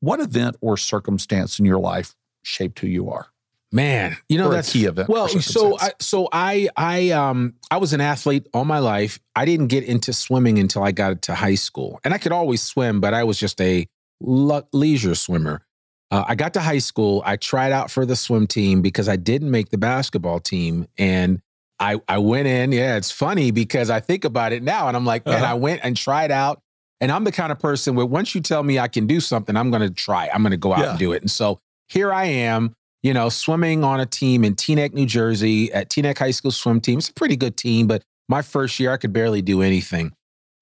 [0.00, 3.26] what event or circumstance in your life shaped who you are?
[3.72, 5.08] Man, you know or that's key event.
[5.08, 9.20] Well, so I so I I um I was an athlete all my life.
[9.36, 12.62] I didn't get into swimming until I got to high school, and I could always
[12.62, 13.86] swim, but I was just a
[14.20, 15.62] le- leisure swimmer.
[16.10, 17.22] Uh, I got to high school.
[17.24, 21.40] I tried out for the swim team because I didn't make the basketball team, and
[21.78, 22.72] I I went in.
[22.72, 25.36] Yeah, it's funny because I think about it now, and I'm like, uh-huh.
[25.36, 26.62] and I went and tried out
[27.00, 29.56] and I'm the kind of person where once you tell me I can do something,
[29.56, 30.28] I'm going to try.
[30.32, 30.90] I'm going to go out yeah.
[30.90, 31.22] and do it.
[31.22, 31.58] And so
[31.88, 36.18] here I am, you know, swimming on a team in Teaneck, New Jersey at Teaneck
[36.18, 36.98] High School swim team.
[36.98, 40.12] It's a pretty good team, but my first year I could barely do anything.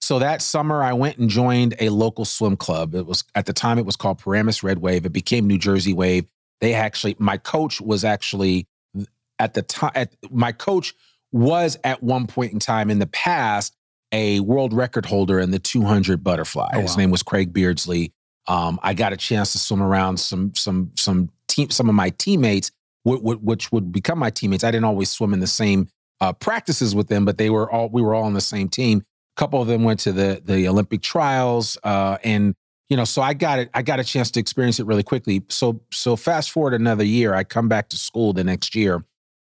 [0.09, 2.95] So that summer I went and joined a local swim club.
[2.95, 5.05] It was at the time it was called Paramus Red Wave.
[5.05, 6.25] It became New Jersey Wave.
[6.63, 8.67] They actually my coach was actually
[9.39, 10.95] at the time my coach
[11.31, 13.77] was at one point in time in the past
[14.11, 16.71] a world record holder in the 200 butterfly.
[16.73, 16.83] Oh, wow.
[16.85, 18.15] His name was Craig Beardsley.
[18.47, 22.09] Um, I got a chance to swim around some some some team some of my
[22.17, 22.71] teammates,
[23.05, 24.65] w- w- which would become my teammates.
[24.65, 25.87] I didn't always swim in the same
[26.23, 29.05] uh, practices with them, but they were all we were all on the same team.
[29.39, 32.55] Couple of them went to the the Olympic trials, uh, and
[32.91, 33.71] you know, so I got it.
[33.73, 35.45] I got a chance to experience it really quickly.
[35.49, 39.05] So so fast forward another year, I come back to school the next year.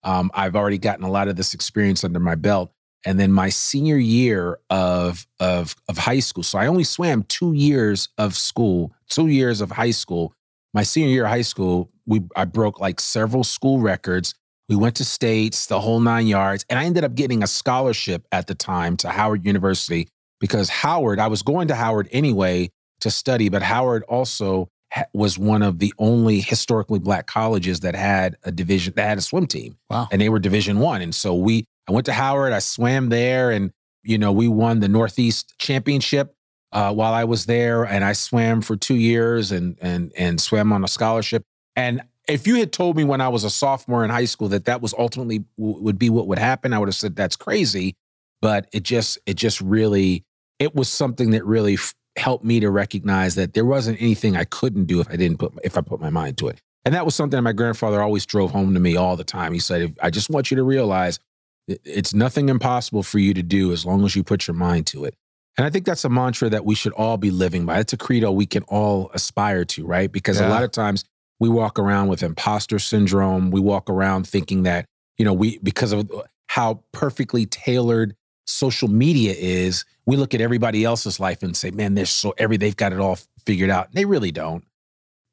[0.03, 2.71] Um, I've already gotten a lot of this experience under my belt.
[3.05, 7.53] And then my senior year of, of, of high school, so I only swam two
[7.53, 10.33] years of school, two years of high school.
[10.73, 14.33] My senior year of high school, we I broke like several school records.
[14.69, 16.65] We went to states, the whole nine yards.
[16.69, 20.07] And I ended up getting a scholarship at the time to Howard University
[20.39, 22.69] because Howard, I was going to Howard anyway
[23.01, 24.69] to study, but Howard also
[25.13, 29.21] was one of the only historically black colleges that had a division that had a
[29.21, 29.77] swim team.
[29.89, 30.07] Wow.
[30.11, 31.01] And they were division one.
[31.01, 33.71] And so we I went to Howard, I swam there, and
[34.03, 36.35] you know, we won the Northeast Championship
[36.71, 40.71] uh, while I was there, and I swam for two years and and and swam
[40.71, 41.43] on a scholarship.
[41.75, 44.65] And if you had told me when I was a sophomore in high school that
[44.65, 47.95] that was ultimately w- would be what would happen, I would have said that's crazy.
[48.41, 50.23] But it just it just really
[50.59, 54.45] it was something that really f- helped me to recognize that there wasn't anything I
[54.45, 56.61] couldn't do if I didn't put if I put my mind to it.
[56.83, 59.53] And that was something that my grandfather always drove home to me all the time.
[59.53, 61.19] He said, "I just want you to realize
[61.67, 65.05] it's nothing impossible for you to do as long as you put your mind to
[65.05, 65.15] it."
[65.57, 67.79] And I think that's a mantra that we should all be living by.
[67.79, 70.11] It's a credo we can all aspire to, right?
[70.11, 70.47] Because yeah.
[70.47, 71.05] a lot of times
[71.39, 73.51] we walk around with imposter syndrome.
[73.51, 74.85] We walk around thinking that,
[75.17, 76.09] you know, we because of
[76.47, 78.15] how perfectly tailored
[78.45, 82.57] social media is, we look at everybody else's life and say, man, they're so every
[82.57, 83.91] they've got it all figured out.
[83.93, 84.63] They really don't.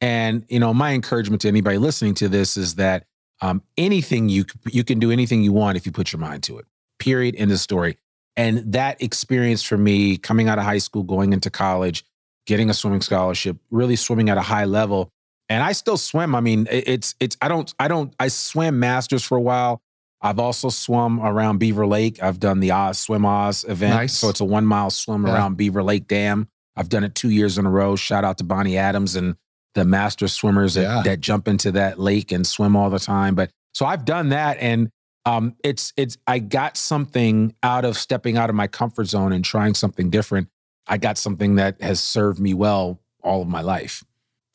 [0.00, 3.04] And you know, my encouragement to anybody listening to this is that
[3.40, 6.58] um, anything you you can do anything you want if you put your mind to
[6.58, 6.66] it.
[6.98, 7.34] Period.
[7.36, 7.98] End of story.
[8.36, 12.04] And that experience for me, coming out of high school, going into college,
[12.46, 15.10] getting a swimming scholarship, really swimming at a high level,
[15.48, 16.34] and I still swim.
[16.34, 19.82] I mean, it's it's I don't I don't I swam masters for a while.
[20.20, 22.22] I've also swum around Beaver Lake.
[22.22, 23.94] I've done the Oz Swim Oz event.
[23.94, 24.16] Nice.
[24.16, 25.34] So it's a one mile swim yeah.
[25.34, 26.48] around Beaver Lake Dam.
[26.76, 27.96] I've done it two years in a row.
[27.96, 29.36] Shout out to Bonnie Adams and
[29.74, 31.02] the master swimmers that, yeah.
[31.02, 33.34] that jump into that lake and swim all the time.
[33.34, 34.90] But so I've done that and
[35.24, 39.44] um, it's it's I got something out of stepping out of my comfort zone and
[39.44, 40.48] trying something different.
[40.86, 44.04] I got something that has served me well all of my life.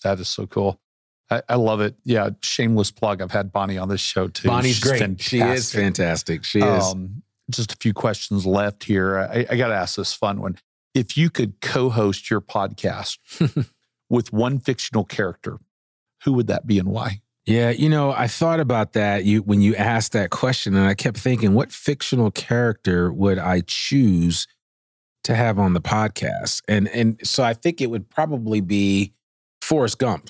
[0.04, 0.80] That is so cool.
[1.30, 1.96] I, I, love it.
[2.04, 3.22] Yeah, shameless plug.
[3.22, 4.48] I've had Bonnie on this show too.
[4.48, 5.00] Bonnie's She's great.
[5.00, 5.30] Fantastic.
[5.30, 6.44] She is fantastic.
[6.44, 6.84] She is.
[6.84, 9.20] Um, just a few questions left here.
[9.20, 10.58] I, I got to ask this fun one.
[10.94, 13.20] If you could co-host your podcast
[14.10, 15.60] with one fictional character,
[16.24, 17.22] who would that be and why?
[17.46, 20.94] Yeah, you know, I thought about that you when you asked that question, and I
[20.94, 24.48] kept thinking, what fictional character would I choose
[25.24, 26.62] to have on the podcast?
[26.68, 29.14] And and so I think it would probably be
[29.68, 30.30] Forrest Gump.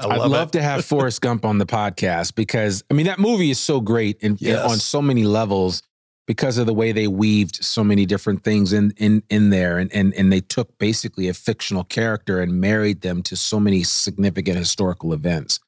[0.00, 3.50] I would love to have Forrest Gump on the podcast because I mean that movie
[3.50, 4.70] is so great and yes.
[4.70, 5.82] on so many levels
[6.26, 9.92] because of the way they weaved so many different things in in in there and
[9.92, 14.56] and and they took basically a fictional character and married them to so many significant
[14.56, 15.58] historical events.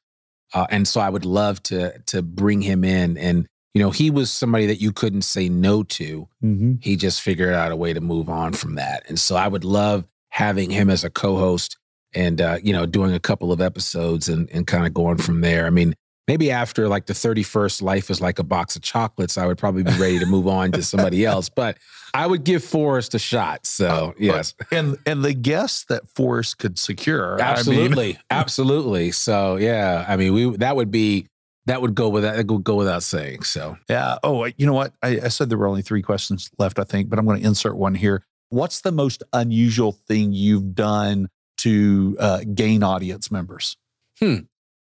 [0.53, 4.09] Uh, and so I would love to to bring him in and you know he
[4.09, 6.27] was somebody that you couldn't say no to.
[6.43, 6.75] Mm-hmm.
[6.79, 9.03] He just figured out a way to move on from that.
[9.09, 11.77] And so I would love having him as a co-host
[12.13, 15.41] and uh, you know doing a couple of episodes and and kind of going from
[15.41, 15.65] there.
[15.65, 15.95] I mean,
[16.27, 19.83] maybe after like the 31st life is like a box of chocolates, I would probably
[19.83, 21.49] be ready to move on to somebody else.
[21.49, 21.77] But
[22.13, 23.65] I would give Forrest a shot.
[23.65, 24.53] So uh, yes.
[24.71, 27.39] And and the guests that Forrest could secure.
[27.41, 28.03] Absolutely.
[28.03, 28.19] I mean.
[28.29, 29.11] absolutely.
[29.11, 30.05] So yeah.
[30.07, 31.27] I mean, we that would be
[31.65, 33.43] that would go without that would go without saying.
[33.43, 34.17] So yeah.
[34.23, 34.93] Oh, you know what?
[35.01, 37.47] I, I said there were only three questions left, I think, but I'm going to
[37.47, 38.25] insert one here.
[38.49, 41.29] What's the most unusual thing you've done
[41.59, 43.77] to uh, gain audience members?
[44.19, 44.39] Hmm.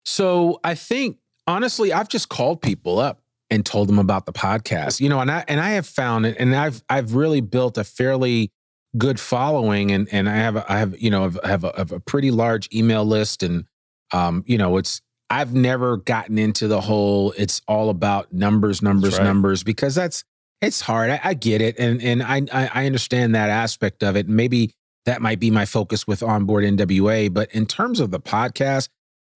[0.04, 5.00] So I think honestly, I've just called people up and told them about the podcast.
[5.00, 7.84] You know, and I and I have found it, and I've I've really built a
[7.84, 8.52] fairly
[8.96, 11.92] good following, and and I have a, I have you know I have a, have
[11.92, 13.64] a pretty large email list, and
[14.12, 15.00] um you know it's
[15.30, 19.24] I've never gotten into the whole it's all about numbers, numbers, right.
[19.24, 20.24] numbers because that's
[20.60, 21.10] it's hard.
[21.10, 24.28] I, I, get it, and and I I understand that aspect of it.
[24.28, 24.74] Maybe
[25.06, 28.88] that might be my focus with onboard NWA, but in terms of the podcast,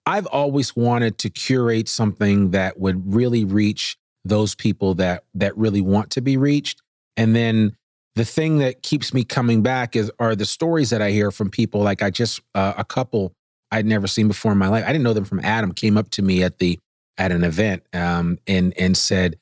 [0.06, 5.80] I've always wanted to curate something that would really reach those people that that really
[5.80, 6.80] want to be reached.
[7.16, 7.76] And then
[8.14, 11.50] the thing that keeps me coming back is are the stories that I hear from
[11.50, 11.82] people.
[11.82, 13.32] Like I just uh, a couple
[13.70, 14.84] I'd never seen before in my life.
[14.84, 15.72] I didn't know them from Adam.
[15.72, 16.78] Came up to me at the
[17.18, 19.36] at an event um, and and said,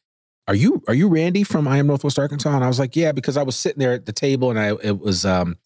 [0.49, 3.13] "Are you are you Randy from I Am Northwest Arkansas?" And I was like, "Yeah,"
[3.13, 5.57] because I was sitting there at the table and I it was um,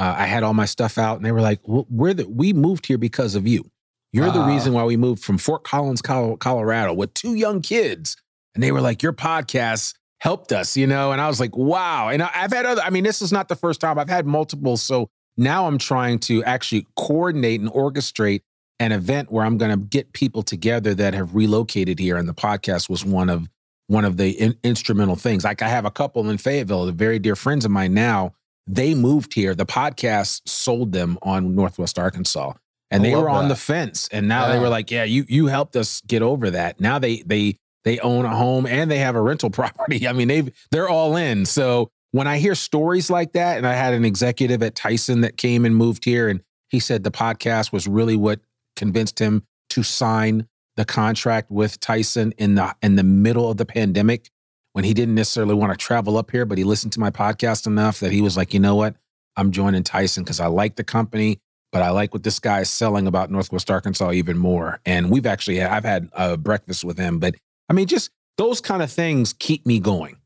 [0.00, 2.86] uh, I had all my stuff out and they were like, "We're the we moved
[2.86, 3.70] here because of you."
[4.12, 8.16] You're uh, the reason why we moved from Fort Collins, Colorado with two young kids.
[8.54, 11.12] And they were like, Your podcast helped us, you know?
[11.12, 12.08] And I was like, Wow.
[12.08, 14.76] And I've had other, I mean, this is not the first time I've had multiple.
[14.76, 18.42] So now I'm trying to actually coordinate and orchestrate
[18.80, 22.16] an event where I'm going to get people together that have relocated here.
[22.16, 23.48] And the podcast was one of
[23.86, 25.44] one of the in- instrumental things.
[25.44, 28.34] Like I have a couple in Fayetteville, the very dear friends of mine now.
[28.72, 29.54] They moved here.
[29.54, 32.54] The podcast sold them on Northwest Arkansas
[32.90, 33.54] and I they were on that.
[33.54, 34.52] the fence and now yeah.
[34.52, 37.98] they were like yeah you you helped us get over that now they they they
[38.00, 40.06] own a home and they have a rental property.
[40.06, 41.46] I mean, they they're all in.
[41.46, 45.36] So when I hear stories like that, and I had an executive at Tyson that
[45.36, 48.40] came and moved here, and he said the podcast was really what
[48.76, 50.46] convinced him to sign
[50.76, 54.30] the contract with Tyson in the in the middle of the pandemic
[54.72, 57.66] when he didn't necessarily want to travel up here, but he listened to my podcast
[57.66, 58.94] enough that he was like, you know what,
[59.36, 61.40] I'm joining Tyson because I like the company
[61.72, 64.80] but I like what this guy is selling about Northwest Arkansas even more.
[64.84, 67.36] And we've actually, I've had a breakfast with him, but
[67.68, 70.16] I mean, just those kind of things keep me going.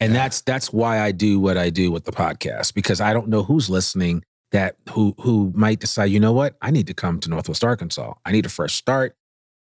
[0.00, 0.20] And yeah.
[0.20, 3.42] that's that's why I do what I do with the podcast because I don't know
[3.42, 7.30] who's listening that who who might decide, you know what, I need to come to
[7.30, 8.14] Northwest Arkansas.
[8.24, 9.14] I need a fresh start.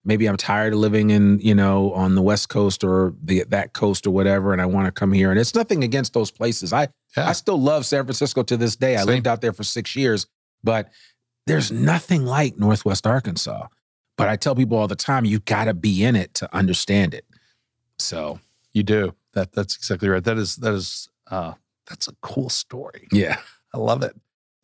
[0.04, 3.74] Maybe I'm tired of living in, you know, on the West Coast or the that
[3.74, 5.30] coast or whatever, and I want to come here.
[5.30, 6.72] And it's nothing against those places.
[6.72, 7.28] I yeah.
[7.28, 8.96] I still love San Francisco to this day.
[8.96, 10.26] I lived out there for six years,
[10.64, 10.90] but
[11.46, 13.66] there's nothing like Northwest Arkansas.
[14.16, 17.14] But I tell people all the time, you got to be in it to understand
[17.14, 17.24] it.
[17.98, 18.38] So
[18.72, 19.52] you do that.
[19.52, 20.22] That's exactly right.
[20.22, 21.54] That is that is uh,
[21.88, 23.08] that's a cool story.
[23.12, 23.38] Yeah,
[23.74, 24.14] I love it.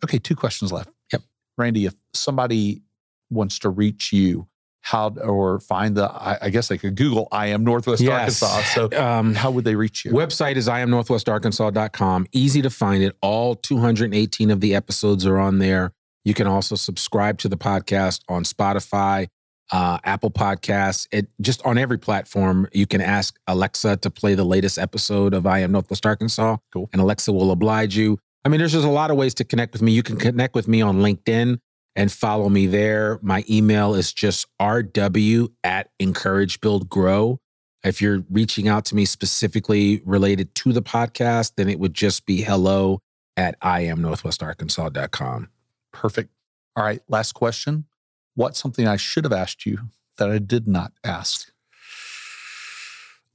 [0.04, 0.90] Okay, two questions left.
[1.12, 1.22] Yep,
[1.56, 2.82] Randy, if somebody
[3.30, 4.46] wants to reach you,
[4.86, 8.40] how or find the I, I, guess they could Google I am Northwest yes.
[8.40, 8.88] Arkansas.
[8.88, 10.12] So um, how would they reach you?
[10.12, 12.28] Website is I am northwestarkansas.com.
[12.30, 13.16] Easy to find it.
[13.20, 15.92] All 218 of the episodes are on there.
[16.24, 19.26] You can also subscribe to the podcast on Spotify,
[19.72, 22.68] uh, Apple Podcasts, it just on every platform.
[22.72, 26.58] You can ask Alexa to play the latest episode of I Am Northwest Arkansas.
[26.72, 26.88] Cool.
[26.92, 28.20] And Alexa will oblige you.
[28.44, 29.90] I mean, there's just a lot of ways to connect with me.
[29.90, 31.58] You can connect with me on LinkedIn
[31.96, 33.18] and follow me there.
[33.22, 37.40] My email is just rw at encourage build grow.
[37.82, 42.26] If you're reaching out to me specifically related to the podcast, then it would just
[42.26, 43.00] be hello
[43.36, 45.48] at iamnorthwestarkansas.com.
[45.92, 46.30] Perfect.
[46.74, 47.00] All right.
[47.08, 47.86] Last question.
[48.34, 49.78] What's something I should have asked you
[50.18, 51.50] that I did not ask?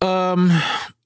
[0.01, 0.51] Um,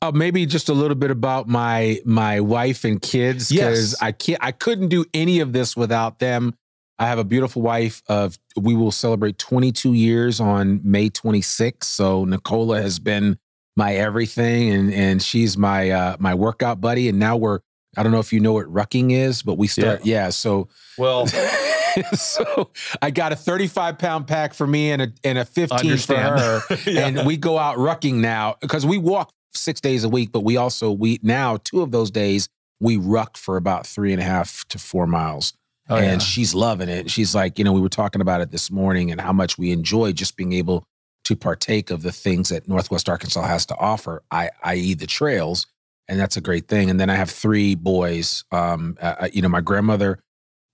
[0.01, 4.01] uh, maybe just a little bit about my my wife and kids because yes.
[4.01, 6.56] I can't I couldn't do any of this without them.
[6.97, 11.83] I have a beautiful wife of we will celebrate 22 years on May 26th.
[11.83, 13.37] So Nicola has been
[13.75, 17.59] my everything and and she's my uh my workout buddy and now we're
[17.97, 20.25] I don't know if you know what rucking is, but we start, yeah.
[20.25, 20.67] yeah so,
[20.97, 21.27] well,
[22.13, 22.71] so
[23.01, 26.39] I got a 35 pound pack for me and a, and a 15 Understand.
[26.39, 26.81] for her.
[26.91, 27.07] yeah.
[27.07, 30.57] And we go out rucking now because we walk six days a week, but we
[30.57, 34.65] also, we now, two of those days, we ruck for about three and a half
[34.67, 35.53] to four miles.
[35.89, 36.17] Oh, and yeah.
[36.17, 37.11] she's loving it.
[37.11, 39.71] She's like, you know, we were talking about it this morning and how much we
[39.71, 40.83] enjoy just being able
[41.25, 45.67] to partake of the things that Northwest Arkansas has to offer, I, i.e., the trails
[46.07, 46.89] and that's a great thing.
[46.89, 48.43] And then I have three boys.
[48.51, 50.19] Um, uh, uh you know, my grandmother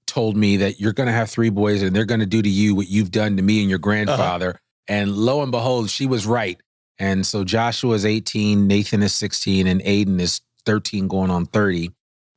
[0.07, 2.49] told me that you're going to have three boys, and they're going to do to
[2.49, 3.84] you what you've done to me and your uh-huh.
[3.84, 4.49] grandfather.
[4.49, 4.57] Uh-huh.
[4.88, 6.59] And lo and behold, she was right.
[6.99, 11.91] And so Joshua is 18, Nathan is 16, and Aiden is 13, going on 30.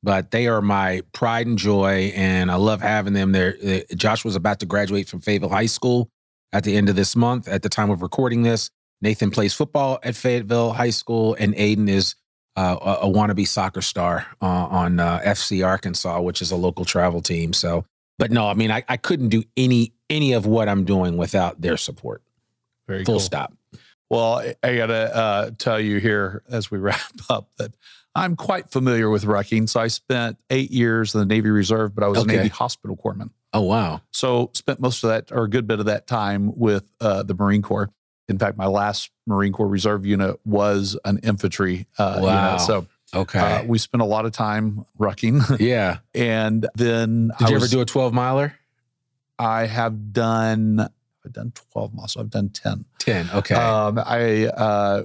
[0.05, 3.57] But they are my pride and joy, and I love having them there.
[3.67, 6.11] Uh, Joshua's about to graduate from Fayetteville High School
[6.53, 7.49] at the end of this month.
[7.49, 11.89] At the time of recording this, Nathan plays football at Fayetteville High School, and Aiden
[11.89, 12.17] is
[12.55, 16.85] uh, a, a, wannabe soccer star uh, on uh, FC Arkansas, which is a local
[16.85, 17.55] travel team.
[17.55, 17.87] So,
[18.19, 21.63] but no, I mean, I, I couldn't do any any of what I'm doing without
[21.63, 22.23] their support.
[22.87, 23.21] Very full cool.
[23.21, 23.55] stop.
[24.11, 27.01] Well, I gotta uh, tell you here as we wrap
[27.31, 27.75] up that
[28.15, 29.69] I'm quite familiar with rucking.
[29.69, 32.35] So I spent eight years in the Navy Reserve, but I was okay.
[32.35, 33.31] a Navy hospital corpsman.
[33.53, 34.01] Oh wow!
[34.11, 37.35] So spent most of that or a good bit of that time with uh, the
[37.35, 37.91] Marine Corps.
[38.29, 42.47] In fact, my last Marine Corps Reserve unit was an infantry uh, wow.
[42.47, 42.61] unit.
[42.63, 45.61] So okay, uh, we spent a lot of time rucking.
[45.61, 48.55] Yeah, and then did I you was, ever do a twelve miler?
[49.39, 50.81] I have done.
[51.25, 52.15] I've done twelve miles.
[52.15, 52.87] So I've done ten.
[52.99, 53.31] Ten.
[53.33, 53.55] Okay.
[53.55, 55.03] Um, I uh,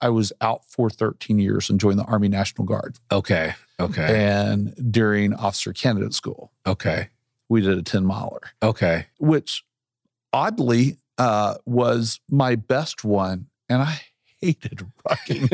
[0.00, 2.98] I was out for thirteen years and joined the Army National Guard.
[3.10, 3.54] Okay.
[3.78, 4.26] Okay.
[4.26, 6.52] And during officer candidate school.
[6.66, 7.08] Okay.
[7.48, 8.40] We did a ten miler.
[8.62, 9.06] Okay.
[9.18, 9.64] Which
[10.32, 14.00] oddly uh, was my best one, and I
[14.40, 15.50] hated rucking.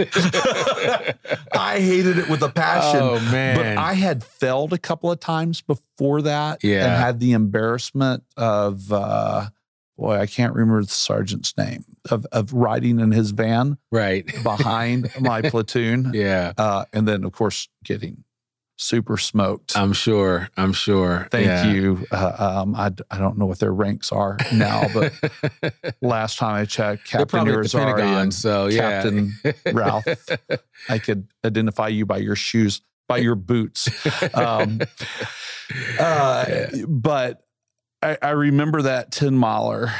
[1.52, 3.00] I hated it with a passion.
[3.00, 3.56] Oh man!
[3.56, 6.86] But I had failed a couple of times before that, yeah.
[6.86, 8.92] and had the embarrassment of.
[8.92, 9.48] Uh,
[10.02, 15.10] boy, I can't remember the sergeant's name of of riding in his van, right behind
[15.20, 16.10] my platoon.
[16.12, 18.24] Yeah, uh, and then of course getting
[18.76, 19.76] super smoked.
[19.76, 20.48] I'm sure.
[20.56, 21.28] I'm sure.
[21.30, 21.72] Thank yeah.
[21.72, 22.04] you.
[22.10, 25.12] Uh, um, I, I don't know what their ranks are now, but
[26.02, 29.02] last time I checked, Captain Irizarry and so yeah.
[29.02, 29.32] Captain
[29.72, 30.04] Ralph,
[30.88, 33.88] I could identify you by your shoes, by your boots.
[34.34, 34.80] Um,
[36.00, 36.70] uh, yeah.
[36.88, 37.44] But
[38.02, 39.92] I, I remember that 10 miler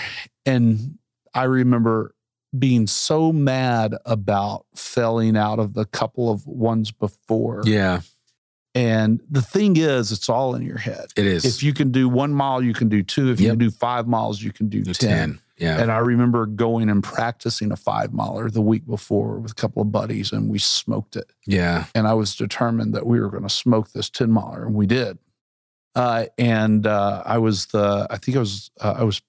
[0.45, 0.99] and
[1.35, 2.15] I remember
[2.59, 7.63] being so mad about failing out of the couple of ones before.
[7.65, 8.01] Yeah.
[8.75, 11.07] And the thing is, it's all in your head.
[11.17, 11.45] It is.
[11.45, 13.31] If you can do one mile, you can do two.
[13.31, 15.11] If you can do five miles, you can do, Do 10.
[15.11, 15.41] 10.
[15.59, 15.79] Yeah.
[15.81, 19.83] And I remember going and practicing a five miler the week before with a couple
[19.83, 21.31] of buddies, and we smoked it.
[21.47, 21.85] yeah.
[21.95, 24.87] And I was determined that we were going to smoke this 10 miler, and we
[24.87, 25.19] did.
[25.95, 29.21] Uh, and uh, I was the, I think I was, uh, I was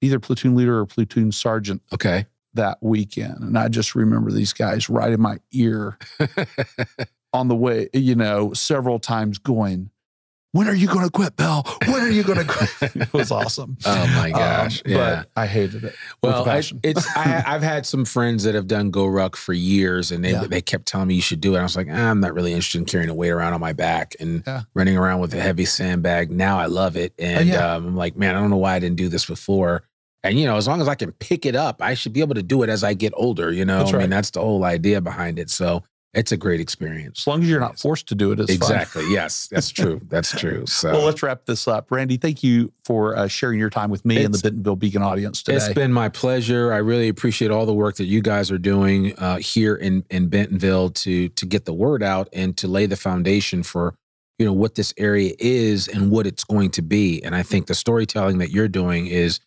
[0.00, 2.26] either platoon leader or platoon sergeant Okay.
[2.54, 3.38] that weekend.
[3.40, 5.98] And I just remember these guys right in my ear
[7.32, 9.90] on the way, you know, several times going,
[10.52, 11.62] When are you going to quit, Bell?
[11.86, 12.96] When are you going to quit?
[12.96, 13.76] it was awesome.
[13.86, 14.82] Oh my gosh.
[14.86, 14.96] Um, yeah.
[14.96, 15.94] But I hated it.
[16.22, 20.10] Well, I, it's, I, I've had some friends that have done Go Ruck for years,
[20.10, 20.44] and they Yeah.
[20.44, 21.58] they kept telling me you should do it.
[21.58, 23.72] I was like, "Ah, I'm not really interested in carrying a weight around on my
[23.74, 24.62] back and Yeah.
[24.74, 26.30] running around with a heavy sandbag.
[26.30, 27.74] Now I love it, and Oh, yeah.
[27.74, 29.82] um, I'm like, man, I don't know why I didn't do this before.
[30.24, 32.34] And you know, as long as I can pick it up, I should be able
[32.34, 33.52] to do it as I get older.
[33.52, 35.50] You know, That's I mean, that's the whole idea behind it.
[35.50, 35.82] So
[36.14, 37.20] it's a great experience.
[37.20, 38.72] as long as you're not forced to do it, it's fun.
[38.72, 39.04] exactly.
[39.12, 40.00] Yes, that's true.
[40.08, 40.64] That's true.
[40.66, 41.90] So Well, let's wrap this up.
[41.90, 45.42] Randy, thank you for uh, sharing your time with me and the Bentonville Beacon audience
[45.42, 45.58] today.
[45.58, 46.72] It's been my pleasure.
[46.72, 50.28] I really appreciate all the work that you guys are doing uh, here in in
[50.28, 53.94] Bentonville to to get the word out and to lay the foundation for
[54.38, 57.22] you know what this area is and what it's going to be.
[57.22, 59.40] And I think the storytelling that you're doing is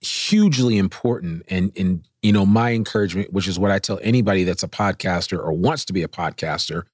[0.00, 1.44] hugely important.
[1.48, 5.38] And and you know my encouragement, which is what I tell anybody that's a podcaster
[5.38, 6.84] or wants to be a podcaster,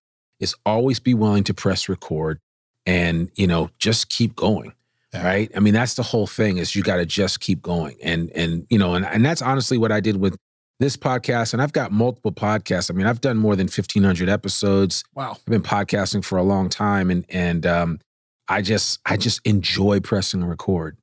[0.40, 2.38] is always be willing to press record
[2.86, 4.72] and you know just keep going
[5.12, 5.24] Yeah.
[5.26, 5.50] right?
[5.56, 7.96] I mean that's the whole thing is you got to just keep going.
[8.02, 10.36] And and you know and, and that's honestly what i did with
[10.80, 12.90] this podcast and i've got multiple podcasts.
[12.90, 15.04] I mean i've done more than 1500 episodes.
[15.14, 15.32] Wow.
[15.32, 18.00] i've been podcasting for a long time and and um
[18.48, 20.96] i just i just enjoy pressing record.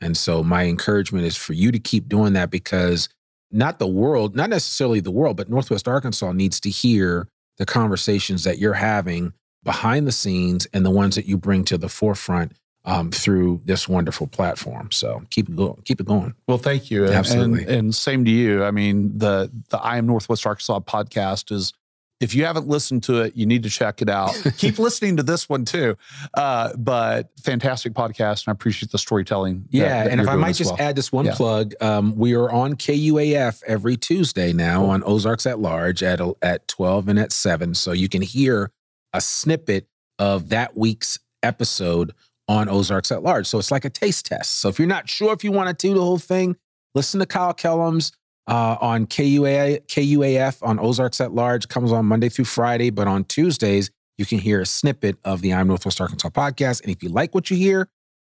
[0.00, 3.08] And so my encouragement is for you to keep doing that because
[3.50, 7.28] not the world not necessarily the world but northwest arkansas needs to hear
[7.58, 9.32] the conversations that you're having
[9.64, 12.52] behind the scenes and the ones that you bring to the forefront
[12.84, 14.90] um, through this wonderful platform.
[14.92, 15.82] So keep it going.
[15.84, 16.34] Keep it going.
[16.46, 17.04] Well, thank you.
[17.04, 17.62] And- Absolutely.
[17.62, 18.64] And, and same to you.
[18.64, 21.74] I mean, the the I am Northwest Arkansas podcast is
[22.20, 24.34] if you haven't listened to it, you need to check it out.
[24.58, 25.96] Keep listening to this one too.
[26.34, 29.66] Uh, but fantastic podcast, and I appreciate the storytelling.
[29.70, 30.88] Yeah, that and if I might just well.
[30.88, 31.34] add this one Yeah.
[31.34, 36.66] plug, um, we are on KUAF every Tuesday now on Ozarks at Large at at
[36.66, 38.72] twelve and at seven, so you can hear
[39.12, 39.86] a snippet
[40.18, 42.12] of that week's episode
[42.48, 43.46] on Ozarks at Large.
[43.46, 44.60] So it's like a taste test.
[44.60, 46.56] So if you're not sure if you want to do the whole thing,
[46.94, 48.12] listen to Kyle Kellams
[48.48, 51.68] uh, on KUA, KUAF on Ozarks at Large.
[51.68, 55.54] Comes on Monday through Friday, but on Tuesdays you can hear a snippet of the
[55.54, 56.82] I'm Northwest Arkansas podcast.
[56.82, 57.88] And if you like what you hear,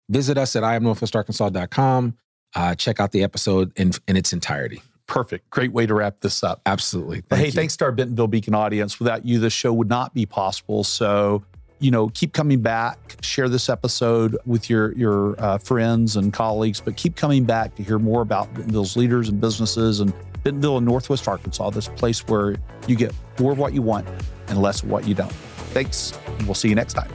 [0.10, 2.16] visit us at imnorthwestarkansas.com.
[2.56, 4.82] Uh, check out the episode in, in its entirety.
[5.08, 6.62] perfect, great way to wrap this up.
[6.66, 7.22] Absolutely.
[7.28, 7.52] But hey, you.
[7.52, 9.00] thanks to our Bentonville Beacon audience.
[9.00, 10.84] Without you, this show would not be possible.
[10.84, 11.44] So,
[11.80, 12.98] you know, keep coming back.
[13.22, 17.84] Share this episode with your your uh, friends and colleagues, but keep coming back to
[17.84, 20.14] hear more about Bentonville's leaders and businesses and
[20.44, 22.56] Bentonville and Northwest Arkansas, this place where
[22.88, 24.08] you get more of what you want
[24.48, 25.32] and less of what you don't.
[25.72, 26.18] Thanks.
[26.28, 27.12] and We'll see you next time.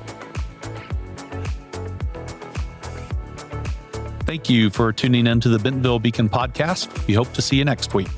[4.21, 7.07] Thank you for tuning in to the Bentonville Beacon podcast.
[7.07, 8.09] We hope to see you next week.